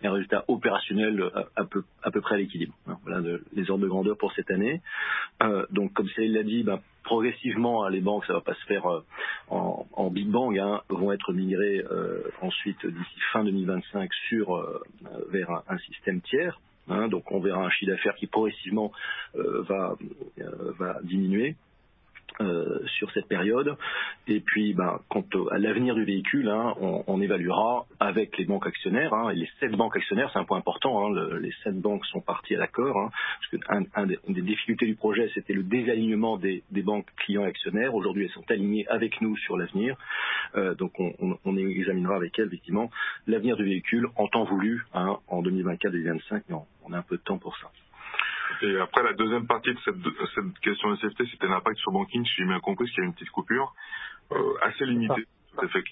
[0.03, 2.75] et un résultat opérationnel à, peu, à peu près à l'équilibre.
[2.87, 4.81] Hein, voilà les ordres de grandeur pour cette année.
[5.43, 8.67] Euh, donc, comme Céline l'a dit, bah, progressivement, hein, les banques, ça va pas se
[8.67, 9.03] faire euh,
[9.49, 14.83] en, big bang, hein, vont être migrées euh, ensuite d'ici fin 2025 sur euh,
[15.31, 16.61] vers un, un, système tiers.
[16.87, 18.93] Hein, donc on verra un chiffre d'affaires qui progressivement
[19.35, 19.97] va,
[20.79, 21.57] va diminuer.
[22.41, 23.77] Euh, sur cette période.
[24.29, 28.67] Et puis, ben, quant à l'avenir du véhicule, hein, on, on, évaluera avec les banques
[28.67, 29.13] actionnaires.
[29.13, 31.05] Hein, et les sept banques actionnaires, c'est un point important.
[31.05, 32.97] Hein, le, les sept banques sont parties à l'accord.
[32.97, 36.63] Hein, parce que un, un des, une des difficultés du projet, c'était le désalignement des,
[36.71, 37.93] des, banques clients actionnaires.
[37.93, 39.97] Aujourd'hui, elles sont alignées avec nous sur l'avenir.
[40.55, 42.89] Euh, donc, on, on, on, examinera avec elles, effectivement,
[43.27, 46.43] l'avenir du véhicule en temps voulu, hein, en 2024-2025.
[46.49, 47.69] Mais on, on a un peu de temps pour ça.
[48.63, 49.97] Et après, la deuxième partie de cette,
[50.35, 52.25] cette question de SFT, c'était l'impact sur banking.
[52.25, 53.75] Si j'ai bien compris, qu'il y a une petite coupure
[54.33, 55.83] euh, assez limitée, tout à fait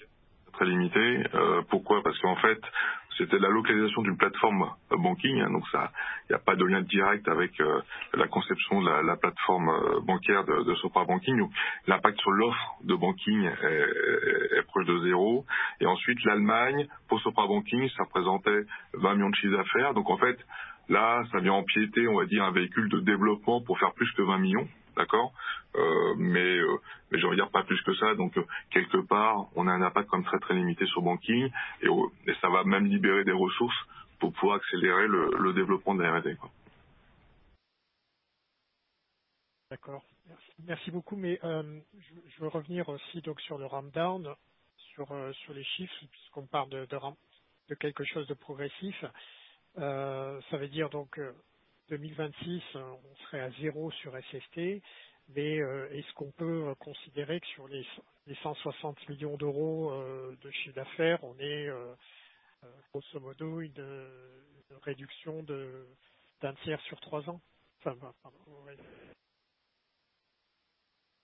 [0.57, 1.23] très limitée.
[1.33, 2.01] Euh, pourquoi?
[2.03, 2.59] Parce qu'en fait,
[3.17, 5.91] c'était la localisation d'une plateforme banking, hein, donc ça,
[6.23, 7.81] il n'y a pas de lien direct avec euh,
[8.13, 11.47] la conception de la, la plateforme euh, bancaire de, de Sopra Banking.
[11.87, 15.45] L'impact sur l'offre de banking est, est, est, proche de zéro.
[15.79, 19.93] Et ensuite, l'Allemagne, pour Sopra Banking, ça représentait 20 millions de chiffres d'affaires.
[19.93, 20.37] Donc en fait,
[20.89, 24.21] Là, ça vient empiéter, on va dire, un véhicule de développement pour faire plus que
[24.21, 25.33] 20 millions, d'accord?
[25.75, 26.77] Euh, Mais, euh,
[27.11, 28.15] mais je dire pas plus que ça.
[28.15, 31.49] Donc euh, quelque part, on a un impact comme très très limité sur banking
[31.81, 31.87] et,
[32.41, 33.77] ça va même libérer des ressources
[34.19, 36.37] pour pouvoir accélérer le, développement de la R&D.
[39.69, 40.03] D'accord.
[40.65, 40.91] Merci.
[40.91, 41.17] Beaucoup.
[41.17, 44.33] Mais euh, je, je, veux revenir aussi donc sur le ramp down,
[44.77, 45.07] sur
[45.43, 46.97] sur les chiffres, puisqu'on parle de, de,
[47.69, 49.03] de, quelque chose de progressif.
[49.77, 51.19] Euh, ça veut dire donc
[51.89, 54.81] 2026, euh, on serait à zéro sur SST,
[55.29, 57.85] mais euh, est-ce qu'on peut considérer que sur les,
[58.27, 59.93] les 160 millions d'euros
[60.41, 61.69] de chiffre d'affaires, on est
[62.93, 63.73] grosso modo une,
[64.83, 65.43] réduction
[66.41, 67.41] d'un tiers sur trois ans?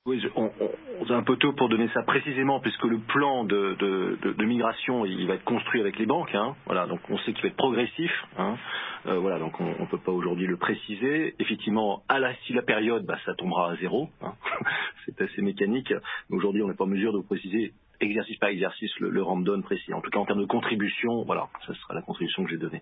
[0.05, 3.75] Oui, on, on, c'est un peu tôt pour donner ça précisément, puisque le plan de,
[3.79, 6.35] de, migration, il va être construit avec les banques.
[6.35, 6.57] Hein.
[6.65, 8.11] Voilà, donc on sait qu'il va être progressif.
[8.37, 8.57] Hein.
[9.05, 11.35] Euh, voilà, donc on ne peut pas aujourd'hui le préciser.
[11.39, 14.09] Effectivement, à la, si la période, bah, ça tombera à zéro.
[14.21, 14.33] Hein.
[15.05, 15.93] c'est assez mécanique.
[16.29, 19.63] Mais aujourd'hui, on n'est pas en mesure de préciser exercice par exercice le, le random
[19.63, 19.93] précis.
[19.93, 22.81] En tout cas, en termes de contribution, voilà, ça sera la contribution que j'ai donnée.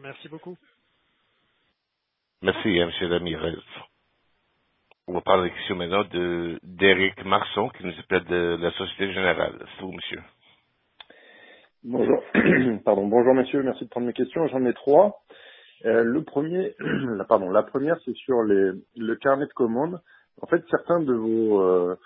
[0.00, 0.56] Merci beaucoup.
[2.40, 3.10] Merci, hein, M.
[3.10, 3.56] Ramirez.
[5.08, 9.58] On va la question maintenant de d'Éric Marson, qui nous appelle de la Société Générale.
[9.74, 10.20] C'est vous, monsieur.
[11.82, 12.22] Bonjour.
[12.84, 13.08] Pardon.
[13.08, 13.62] Bonjour, monsieur.
[13.64, 14.46] Merci de prendre mes questions.
[14.46, 15.24] J'en ai trois.
[15.84, 16.76] Euh, le premier,
[17.28, 20.00] pardon, la première, c'est sur les, le carnet de commandes.
[20.40, 21.96] En fait, certains de vos euh,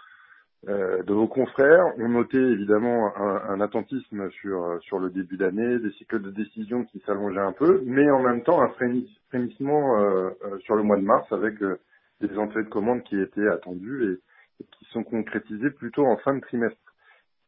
[0.68, 5.90] euh, de vos confrères ont noté évidemment un, attentisme sur sur le début d'année, des
[5.92, 10.58] cycles de décision qui s'allongeaient un peu, mais en même temps un frémissement euh, euh,
[10.60, 11.80] sur le mois de mars avec euh,
[12.20, 14.20] des entrées de commandes qui étaient attendues
[14.60, 16.78] et, qui sont concrétisées plutôt en fin de trimestre.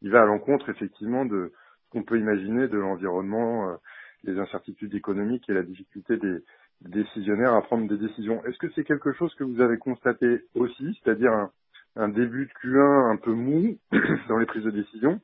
[0.01, 1.53] Il va à l'encontre effectivement de
[1.85, 3.75] ce qu'on peut imaginer de l'environnement, euh,
[4.23, 6.43] les incertitudes économiques et la difficulté des
[6.81, 8.43] décisionnaires à prendre des décisions.
[8.43, 11.51] Est-ce que c'est quelque chose que vous avez constaté aussi, c'est-à-dire un
[11.95, 13.77] un début de Q1 un peu mou
[14.29, 15.19] dans les prises de décision,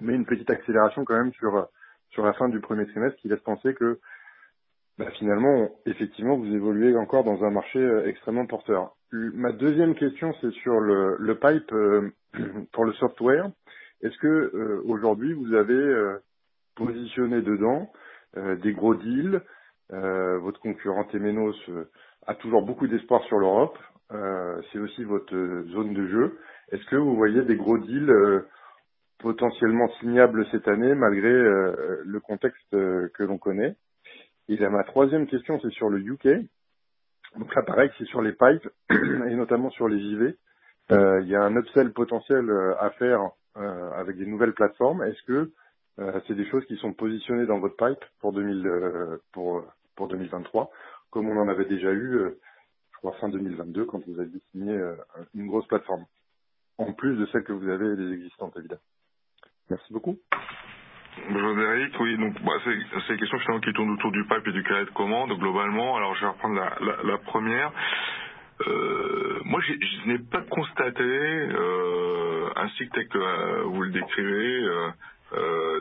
[0.00, 1.68] mais une petite accélération quand même sur
[2.10, 3.98] sur la fin du premier trimestre qui laisse penser que
[4.98, 8.96] bah, finalement, effectivement, vous évoluez encore dans un marché euh, extrêmement porteur.
[9.12, 12.10] Ma deuxième question, c'est sur le, le pipe euh,
[12.72, 13.48] pour le software.
[14.02, 16.18] Est-ce que euh, aujourd'hui vous avez euh,
[16.74, 17.90] positionné dedans
[18.36, 19.40] euh, des gros deals?
[19.90, 21.56] Votre concurrent Temenos
[22.26, 23.78] a toujours beaucoup d'espoir sur l'Europe.
[24.12, 26.38] Euh, c'est aussi votre zone de jeu.
[26.72, 28.46] Est-ce que vous voyez des gros deals euh,
[29.18, 33.76] potentiellement signables cette année malgré euh, le contexte euh, que l'on connaît?
[34.48, 36.28] Et là, ma troisième question, c'est sur le UK.
[37.38, 40.36] Donc là, pareil, c'est sur les pipes et notamment sur les JV.
[40.92, 43.20] euh, il y a un upsell potentiel euh, à faire
[43.56, 45.02] euh, avec des nouvelles plateformes.
[45.04, 45.52] Est-ce que
[46.00, 49.64] euh, c'est des choses qui sont positionnées dans votre pipe pour, 2000, euh, pour,
[49.96, 50.70] pour 2023,
[51.10, 52.38] comme on en avait déjà eu, euh,
[52.98, 54.96] crois, fin 2022, quand vous avez signé euh,
[55.34, 56.04] une grosse plateforme,
[56.78, 58.80] en plus de celles que vous avez les existantes, évidemment.
[59.70, 60.18] Merci beaucoup.
[61.30, 64.52] Bonjour Eric, oui, donc bah, c'est des questions finalement qui tournent autour du pipe et
[64.52, 65.96] du carré de commande globalement.
[65.96, 66.60] Alors je vais reprendre
[67.04, 67.72] la, première.
[68.66, 74.64] Euh, moi, je n'ai pas constaté, euh, ainsi que tel que euh, vous le décrivez,
[75.34, 75.80] euh,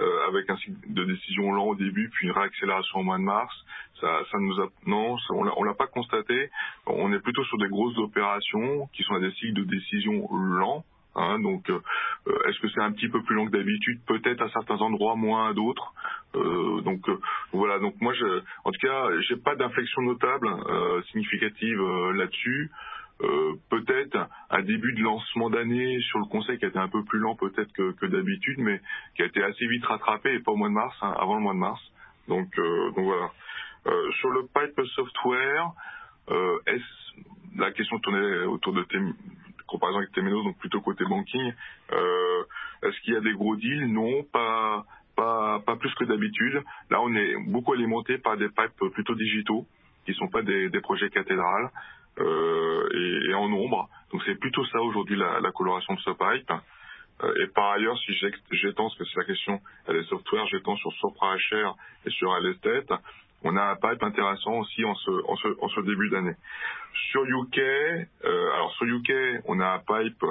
[0.00, 3.22] euh, avec un cycle de décision lent au début, puis une réaccélération au mois de
[3.22, 3.54] mars.
[4.00, 6.50] Ça, ça nous a, non, ça- on l'a- on l'a pas constaté.
[6.86, 10.84] On est plutôt sur des grosses opérations qui sont à des cycles de décision lents.
[11.18, 11.80] Hein, donc, euh,
[12.28, 14.00] euh, est-ce que c'est un petit peu plus long que d'habitude?
[14.06, 15.94] Peut-être à certains endroits, moins à d'autres.
[16.34, 17.18] Euh, donc euh,
[17.52, 17.78] voilà.
[17.78, 22.70] Donc moi, je, en tout cas, j'ai pas d'inflexion notable euh, significative euh, là-dessus.
[23.22, 27.02] Euh, peut-être un début de lancement d'année sur le conseil qui a été un peu
[27.04, 28.80] plus lent peut-être que, que d'habitude, mais
[29.14, 31.42] qui a été assez vite rattrapé et pas au mois de mars, hein, avant le
[31.42, 31.80] mois de mars.
[32.28, 33.30] Donc, euh, donc voilà.
[33.86, 35.70] Euh, sur le pipe software,
[36.30, 37.16] euh, est-ce
[37.56, 38.98] la question tournait autour de tes
[39.66, 41.52] comparaison avec Temenos, donc plutôt côté banking.
[41.92, 42.42] Euh,
[42.82, 43.92] Est-ce qu'il y a des gros deals?
[43.92, 44.84] Non, pas,
[45.16, 46.62] pas, pas plus que d'habitude.
[46.90, 49.66] Là, on est beaucoup alimenté par des pipes plutôt digitaux,
[50.04, 51.70] qui sont pas des, des projets cathédrales,
[52.18, 53.88] et, et en nombre.
[54.12, 56.52] Donc c'est plutôt ça aujourd'hui la, la coloration de ce pipe.
[57.22, 58.12] Euh, et par ailleurs, si
[58.50, 62.86] j'étends, parce que c'est la question, est software, j'étends sur Sopra et sur Alestet,
[63.42, 66.34] on a un pipe intéressant aussi en ce, en ce, en ce début d'année.
[67.10, 70.24] Sur UK, euh, alors sur UK, on a un pipe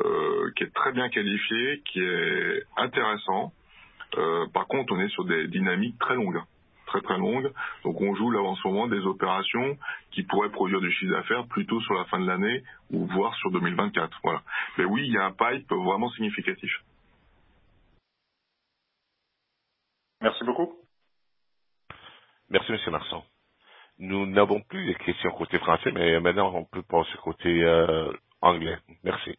[0.00, 3.52] euh, qui est très bien qualifié, qui est intéressant.
[4.16, 6.40] Euh, par contre, on est sur des dynamiques très longues,
[6.94, 7.52] très très longues.
[7.84, 9.76] Donc on joue là en ce moment des opérations
[10.12, 13.50] qui pourraient produire du chiffre d'affaires plutôt sur la fin de l'année ou voire sur
[13.50, 14.20] 2024.
[14.22, 14.42] Voilà.
[14.78, 16.72] Mais oui, il y a un pipe vraiment significatif.
[20.20, 20.72] Merci beaucoup.
[22.50, 22.78] Merci, M.
[22.92, 23.24] Marsan.
[23.98, 28.76] Nous n'avons plus de questions côté français, mais maintenant on peut passer côté euh, anglais.
[29.02, 29.36] Merci.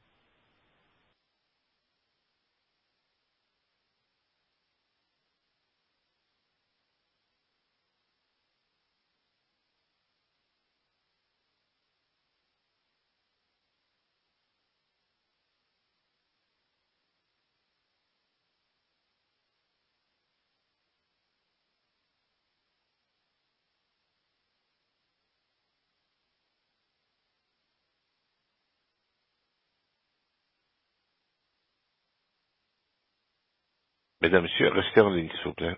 [34.25, 35.77] Mesdames, Messieurs, restez en ligne, s'il vous plaît.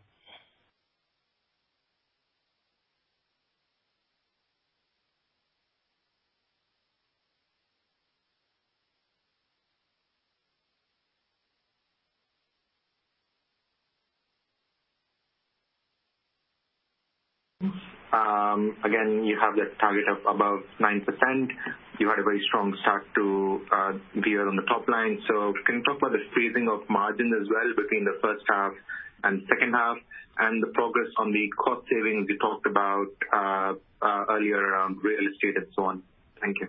[18.84, 21.50] Again, you have that target of above 9%.
[22.00, 25.20] You had a very strong start to uh, the year on the top line.
[25.28, 28.74] So can you talk about the phasing of margin as well between the first half
[29.24, 29.98] and second half,
[30.38, 33.74] and the progress on the cost savings you talked about uh,
[34.06, 36.04] uh, earlier around real estate and so on?
[36.40, 36.68] Thank you.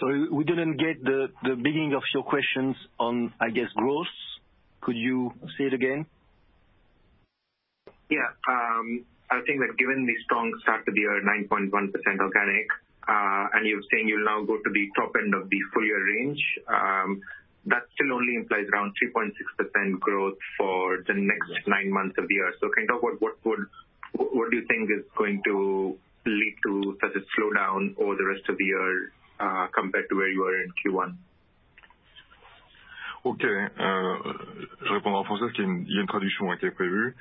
[0.00, 4.14] So we didn't get the the beginning of your questions on, I guess, growth.
[4.80, 6.06] Could you say it again?
[8.08, 8.30] Yeah.
[9.30, 12.66] I think that given the strong start to the year, 9.1% organic,
[13.06, 16.02] uh, and you're saying you'll now go to the top end of the full year
[16.02, 17.22] range, um,
[17.66, 22.52] that still only implies around 3.6% growth for the next nine months of the year.
[22.60, 23.66] So Can you talk about what would
[24.12, 28.42] what do you think is going to lead to such a slowdown over the rest
[28.48, 31.14] of the year, uh, compared to where you were in Q1?
[33.22, 34.16] Ok, euh,
[34.82, 36.56] je répondrai en français parce qu'il y a une, il y a une traduction hein,
[36.56, 37.14] qui est prévue.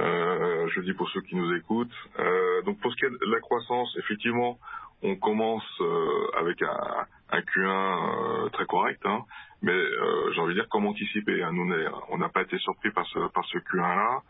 [0.00, 1.88] Euh, je le dis pour ceux qui nous écoutent.
[2.18, 4.58] Euh, donc pour ce qui est de la croissance, effectivement,
[5.02, 9.24] on commence euh, avec un, un Q1 euh, très correct, hein,
[9.62, 11.42] mais euh, j'ai envie de dire comme anticipé.
[11.42, 11.72] Hein, nous,
[12.10, 14.20] on n'a pas été surpris par ce, par ce Q1-là.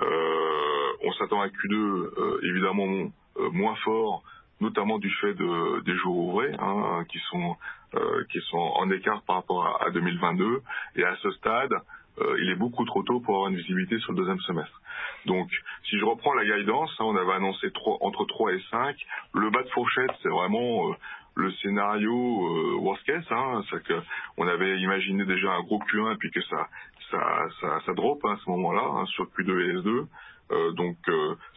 [0.00, 3.10] Euh, on s'attend à un Q2 euh, évidemment
[3.52, 4.22] moins fort,
[4.60, 7.56] notamment du fait de, des jours ouvrés, hein, qui sont
[7.94, 10.62] euh, qui sont en écart par rapport à, à 2022.
[10.96, 11.72] Et à ce stade,
[12.18, 14.80] euh, il est beaucoup trop tôt pour avoir une visibilité sur le deuxième semestre.
[15.26, 15.50] Donc,
[15.84, 18.96] si je reprends la guidance, hein, on avait annoncé 3, entre 3 et 5.
[19.34, 20.94] Le bas de fourchette, c'est vraiment euh,
[21.42, 23.26] le scénario euh, worst case.
[23.30, 24.00] Hein, c'est que
[24.36, 26.68] on avait imaginé déjà un gros Q1 et puis que ça
[27.10, 30.74] ça ça, ça drop hein, à ce moment-là hein, sur Q2 et S2.
[30.74, 30.96] donc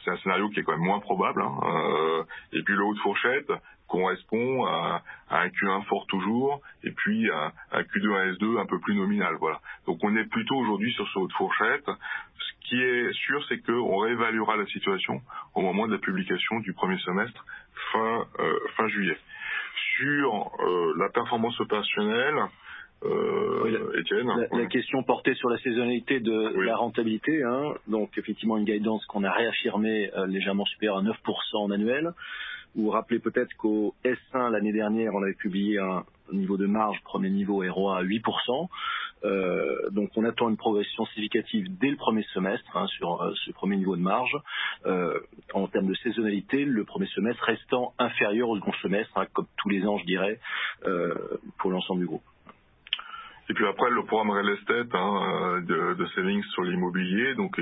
[0.03, 1.43] c'est un scénario qui est quand même moins probable.
[2.53, 3.51] Et puis le haut de fourchette
[3.87, 8.79] correspond à, un Q1 fort toujours, et puis à, un Q2, un S2 un peu
[8.79, 9.35] plus nominal.
[9.39, 9.59] Voilà.
[9.85, 11.85] Donc on est plutôt aujourd'hui sur ce haut de fourchette.
[11.85, 15.21] Ce qui est sûr, c'est qu'on réévaluera la situation
[15.53, 17.45] au moment de la publication du premier semestre
[17.91, 19.17] fin juillet.
[19.97, 20.51] Sur
[20.97, 22.35] la performance opérationnelle,
[23.03, 24.29] euh, Étienne.
[24.51, 27.43] La, question portait sur la saisonnalité de la rentabilité.
[27.43, 27.73] Hein.
[27.87, 31.13] Donc effectivement une guidance qu'on a réaffirmée euh, légèrement supérieure à 9%
[31.55, 32.13] en annuel.
[32.75, 36.03] Vous vous rappelez peut-être qu'au S1 l'année dernière, on avait publié un
[36.33, 38.67] niveau de marge, premier niveau ROA à 8%.
[39.23, 43.51] Euh, donc on attend une progression significative dès le premier semestre hein, sur euh, ce
[43.51, 44.35] premier niveau de marge.
[44.85, 45.19] Euh,
[45.53, 49.69] en termes de saisonnalité, le premier semestre restant inférieur au second semestre, hein, comme tous
[49.69, 50.39] les ans, je dirais,
[51.57, 52.23] pour l'ensemble du groupe.
[53.47, 57.59] Et puis après le programme real estate hein, de, savings sur l'immobilier, donc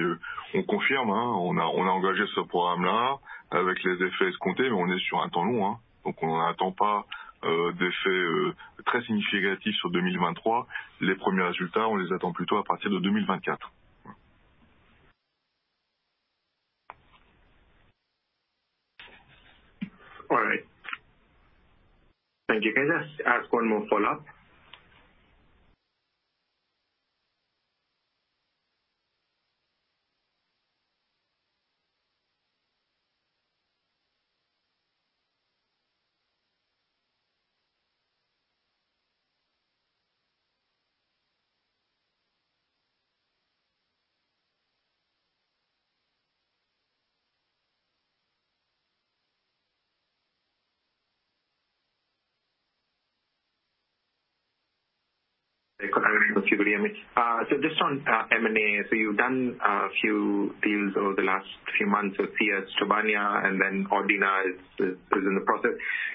[0.54, 3.20] on confirme, on a on a engagé ce programme-là
[3.54, 6.72] avec les effets escomptés, mais on est sur un temps long, hein, donc on n'attend
[6.72, 7.06] pas
[7.44, 8.54] euh, d'effets euh,
[8.86, 10.68] très significatifs sur 2023.
[11.02, 13.72] Les premiers résultats, on les attend plutôt à partir de 2024.
[20.30, 20.66] All right.
[22.48, 22.74] Thank you.
[23.26, 24.22] Ask one more follow-up?
[56.14, 56.92] Me.
[57.16, 61.48] Uh, just on uh, M&A, so you've done a few deals over the last
[61.78, 64.46] few months with CS, Tobania, and then Ordina
[64.80, 65.72] is in the process.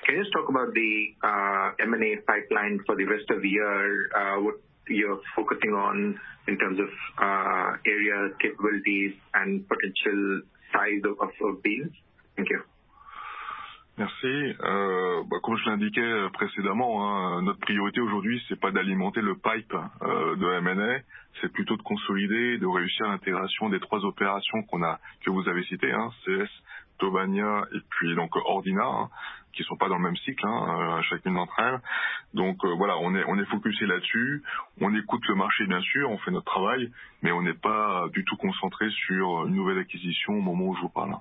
[0.07, 1.15] Can you just talk about the
[1.83, 4.11] M&A pipeline for the rest of the year,
[4.43, 4.57] what
[4.89, 6.89] you're focusing on in terms of
[7.87, 10.43] areas, capabilities, and potential
[10.73, 11.93] size of deals?
[12.37, 12.63] Thank you.
[13.99, 14.55] Merci.
[15.43, 21.01] Comme je l'indiquais précédemment, notre priorité aujourd'hui, c'est pas d'alimenter le pipe de M&A,
[21.41, 25.93] c'est plutôt de consolider, de réussir l'intégration des trois opérations que vous avez citées,
[26.25, 26.49] CS,
[26.99, 29.09] Tobania et puis donc Ordina,
[29.53, 30.47] qui sont pas dans le même cycle,
[31.11, 31.81] chacune d'entre elles.
[32.35, 34.45] Donc voilà, on est focusé là-dessus.
[34.81, 36.89] On écoute le marché, bien sûr, on fait notre travail,
[37.23, 40.83] mais on n'est pas du tout concentré sur une nouvelle acquisition au moment où je
[40.83, 41.17] vous parle.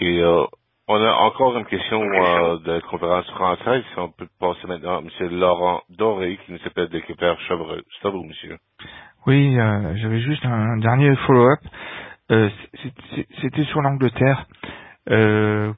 [0.00, 0.06] Ok,
[0.86, 3.82] on a encore une question de la conférence française.
[3.92, 7.82] Si on peut passer maintenant à Monsieur Laurent Doré, qui nous appelle de Kepler Cheuvreux.
[8.00, 8.58] C'est à vous, monsieur.
[9.26, 9.56] Oui,
[9.96, 11.58] j'avais juste un dernier follow-up.
[13.40, 14.46] C'était sur l'Angleterre,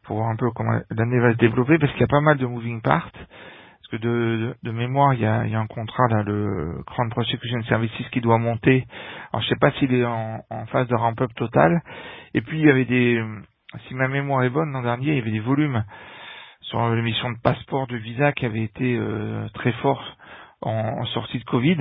[0.05, 2.37] pour voir un peu comment l'année va se développer, parce qu'il y a pas mal
[2.37, 3.11] de moving parts.
[3.13, 4.07] Parce que
[4.63, 8.85] de mémoire, il y a un contrat là, le Crown Prosecution Services qui doit monter.
[9.33, 11.81] Alors je sais pas s'il est en phase de ramp-up total.
[12.35, 13.25] Et puis il y avait des
[13.87, 15.85] si ma mémoire est bonne, l'an dernier, il y avait des volumes
[16.63, 19.01] sur l'émission de passeport, de visa qui avaient été
[19.55, 20.17] très forts
[20.63, 21.79] en sortie de Covid.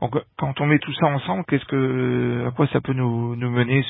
[0.00, 3.84] Donc quand on met tout ça ensemble, qu'est-ce que à quoi ça peut nous mener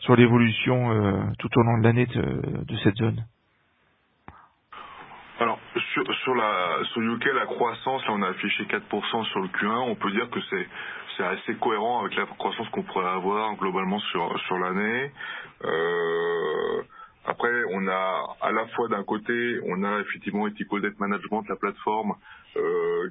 [0.00, 3.24] sur l'évolution tout au long de l'année de cette zone?
[6.24, 9.90] Sur la sur UK, la croissance, là on a affiché 4% sur le Q1.
[9.90, 10.40] On peut dire que
[11.16, 15.12] c'est assez cohérent avec la croissance qu'on pourrait avoir globalement sur l'année.
[17.24, 21.56] Après, on a à la fois d'un côté, on a effectivement Ethical Debt Management, la
[21.56, 22.14] plateforme,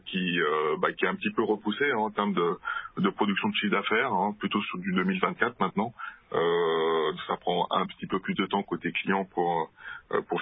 [0.05, 4.77] qui est un petit peu repoussée en termes de production de chiffre d'affaires, plutôt sur
[4.79, 5.93] du 2024 maintenant.
[7.27, 9.71] Ça prend un petit peu plus de temps côté client pour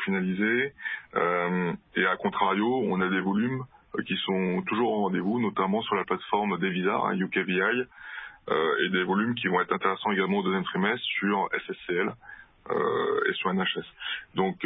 [0.05, 0.73] finaliser.
[1.95, 3.63] Et à contrario, on a des volumes
[4.07, 7.85] qui sont toujours au rendez-vous, notamment sur la plateforme Devisa, UKVI,
[8.49, 12.13] et des volumes qui vont être intéressants également au deuxième trimestre sur SSCL
[12.69, 13.85] et sur NHS.
[14.35, 14.65] Donc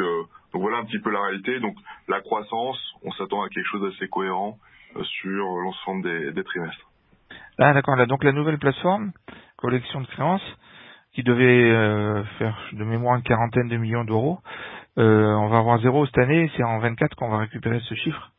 [0.52, 1.60] voilà un petit peu la réalité.
[1.60, 1.74] Donc
[2.08, 4.58] la croissance, on s'attend à quelque chose d'assez cohérent
[5.02, 6.90] sur l'ensemble des trimestres.
[7.58, 8.06] D'accord.
[8.06, 9.12] Donc la nouvelle plateforme,
[9.56, 10.56] collection de créances,
[11.12, 14.38] qui devait faire de mémoire une quarantaine de millions d'euros,
[14.96, 18.30] on va avoir zéro cette année, c'est en 2024 qu'on va récupérer ce chiffre?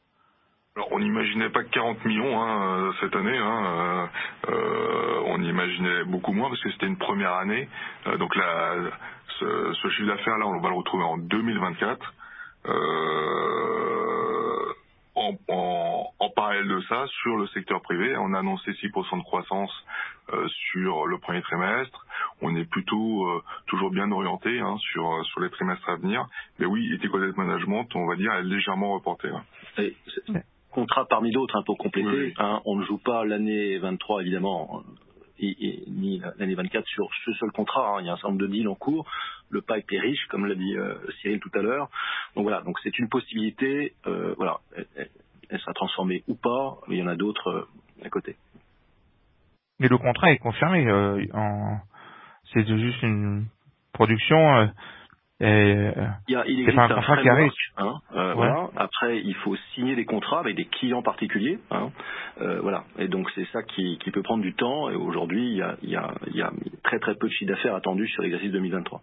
[0.80, 3.38] Alors, on n'imaginait pas 40 millions hein, cette année.
[3.38, 4.10] Hein,
[4.48, 7.68] euh, on imaginait beaucoup moins parce que c'était une première année.
[8.08, 8.76] Euh, donc là,
[9.40, 12.14] ce, chiffre d'affaires là, on va le retrouver en 2024.
[12.68, 12.72] Euh,
[15.16, 19.86] en, parallèle de ça, sur le secteur privé, on a annoncé 6% de croissance
[20.32, 22.06] euh, sur le premier trimestre.
[22.42, 26.26] On est plutôt euh, toujours bien orienté hein, sur les trimestres à venir.
[26.58, 29.28] Mais oui, Ethical Management, on va dire, est légèrement reporté.
[30.72, 32.08] Contrat parmi d'autres hein, pour compléter.
[32.10, 32.34] Oui.
[32.38, 34.84] Hein, on ne joue pas l'année 23 évidemment
[35.40, 37.96] et, et, ni l'année 24 sur ce seul contrat.
[37.96, 38.02] Hein.
[38.02, 39.10] Il y a un certain nombre de deals en cours.
[39.50, 41.90] Le pipe est riche, comme l'a dit euh, Cyril tout à l'heure.
[42.36, 43.94] Donc voilà, donc c'est une possibilité.
[44.06, 45.10] Euh, voilà, elle,
[45.50, 48.36] elle, sera transformée ou pas, mais il y en a d'autres euh, à côté.
[49.80, 50.86] Mais le contrat est confirmé.
[50.88, 51.78] Euh, en...
[52.54, 53.46] C'est juste une
[53.94, 54.70] production
[55.42, 55.92] et,
[56.28, 57.52] il, y a, il existe pas un contrat un qui arrive.
[57.78, 58.36] Hein, euh, ouais.
[58.36, 58.70] voilà.
[58.76, 61.60] Après, il faut signer des contrats avec des clients particuliers.
[61.72, 61.92] Hein,
[62.42, 62.84] euh, voilà.
[62.98, 64.90] Et donc c'est ça qui, qui, peut prendre du temps.
[64.90, 66.52] Et aujourd'hui, il y a, il y, a, il y a
[66.84, 69.02] très très peu de chiffre d'affaires attendu sur l'exercice 2023.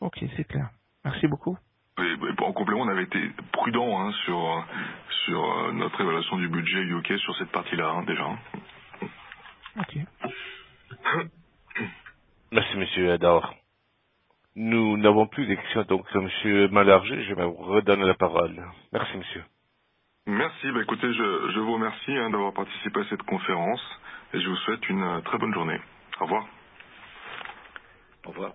[0.00, 0.70] Ok, c'est clair.
[1.04, 1.58] Merci beaucoup.
[1.98, 3.20] Et en complément, on avait été
[3.52, 4.66] prudent hein, sur
[5.26, 8.26] sur notre évaluation du budget UK sur cette partie-là hein, déjà.
[9.78, 9.98] Ok.
[12.52, 13.54] Merci, Monsieur Ador.
[14.56, 18.64] Nous n'avons plus de questions, donc Monsieur Malargé, je vais vous redonner la parole.
[18.92, 19.44] Merci, Monsieur.
[20.26, 20.70] Merci.
[20.72, 23.82] Bah, écoutez, je, je vous remercie hein, d'avoir participé à cette conférence
[24.32, 25.80] et je vous souhaite une très bonne journée.
[26.20, 26.46] Au revoir.
[28.26, 28.52] Au revoir.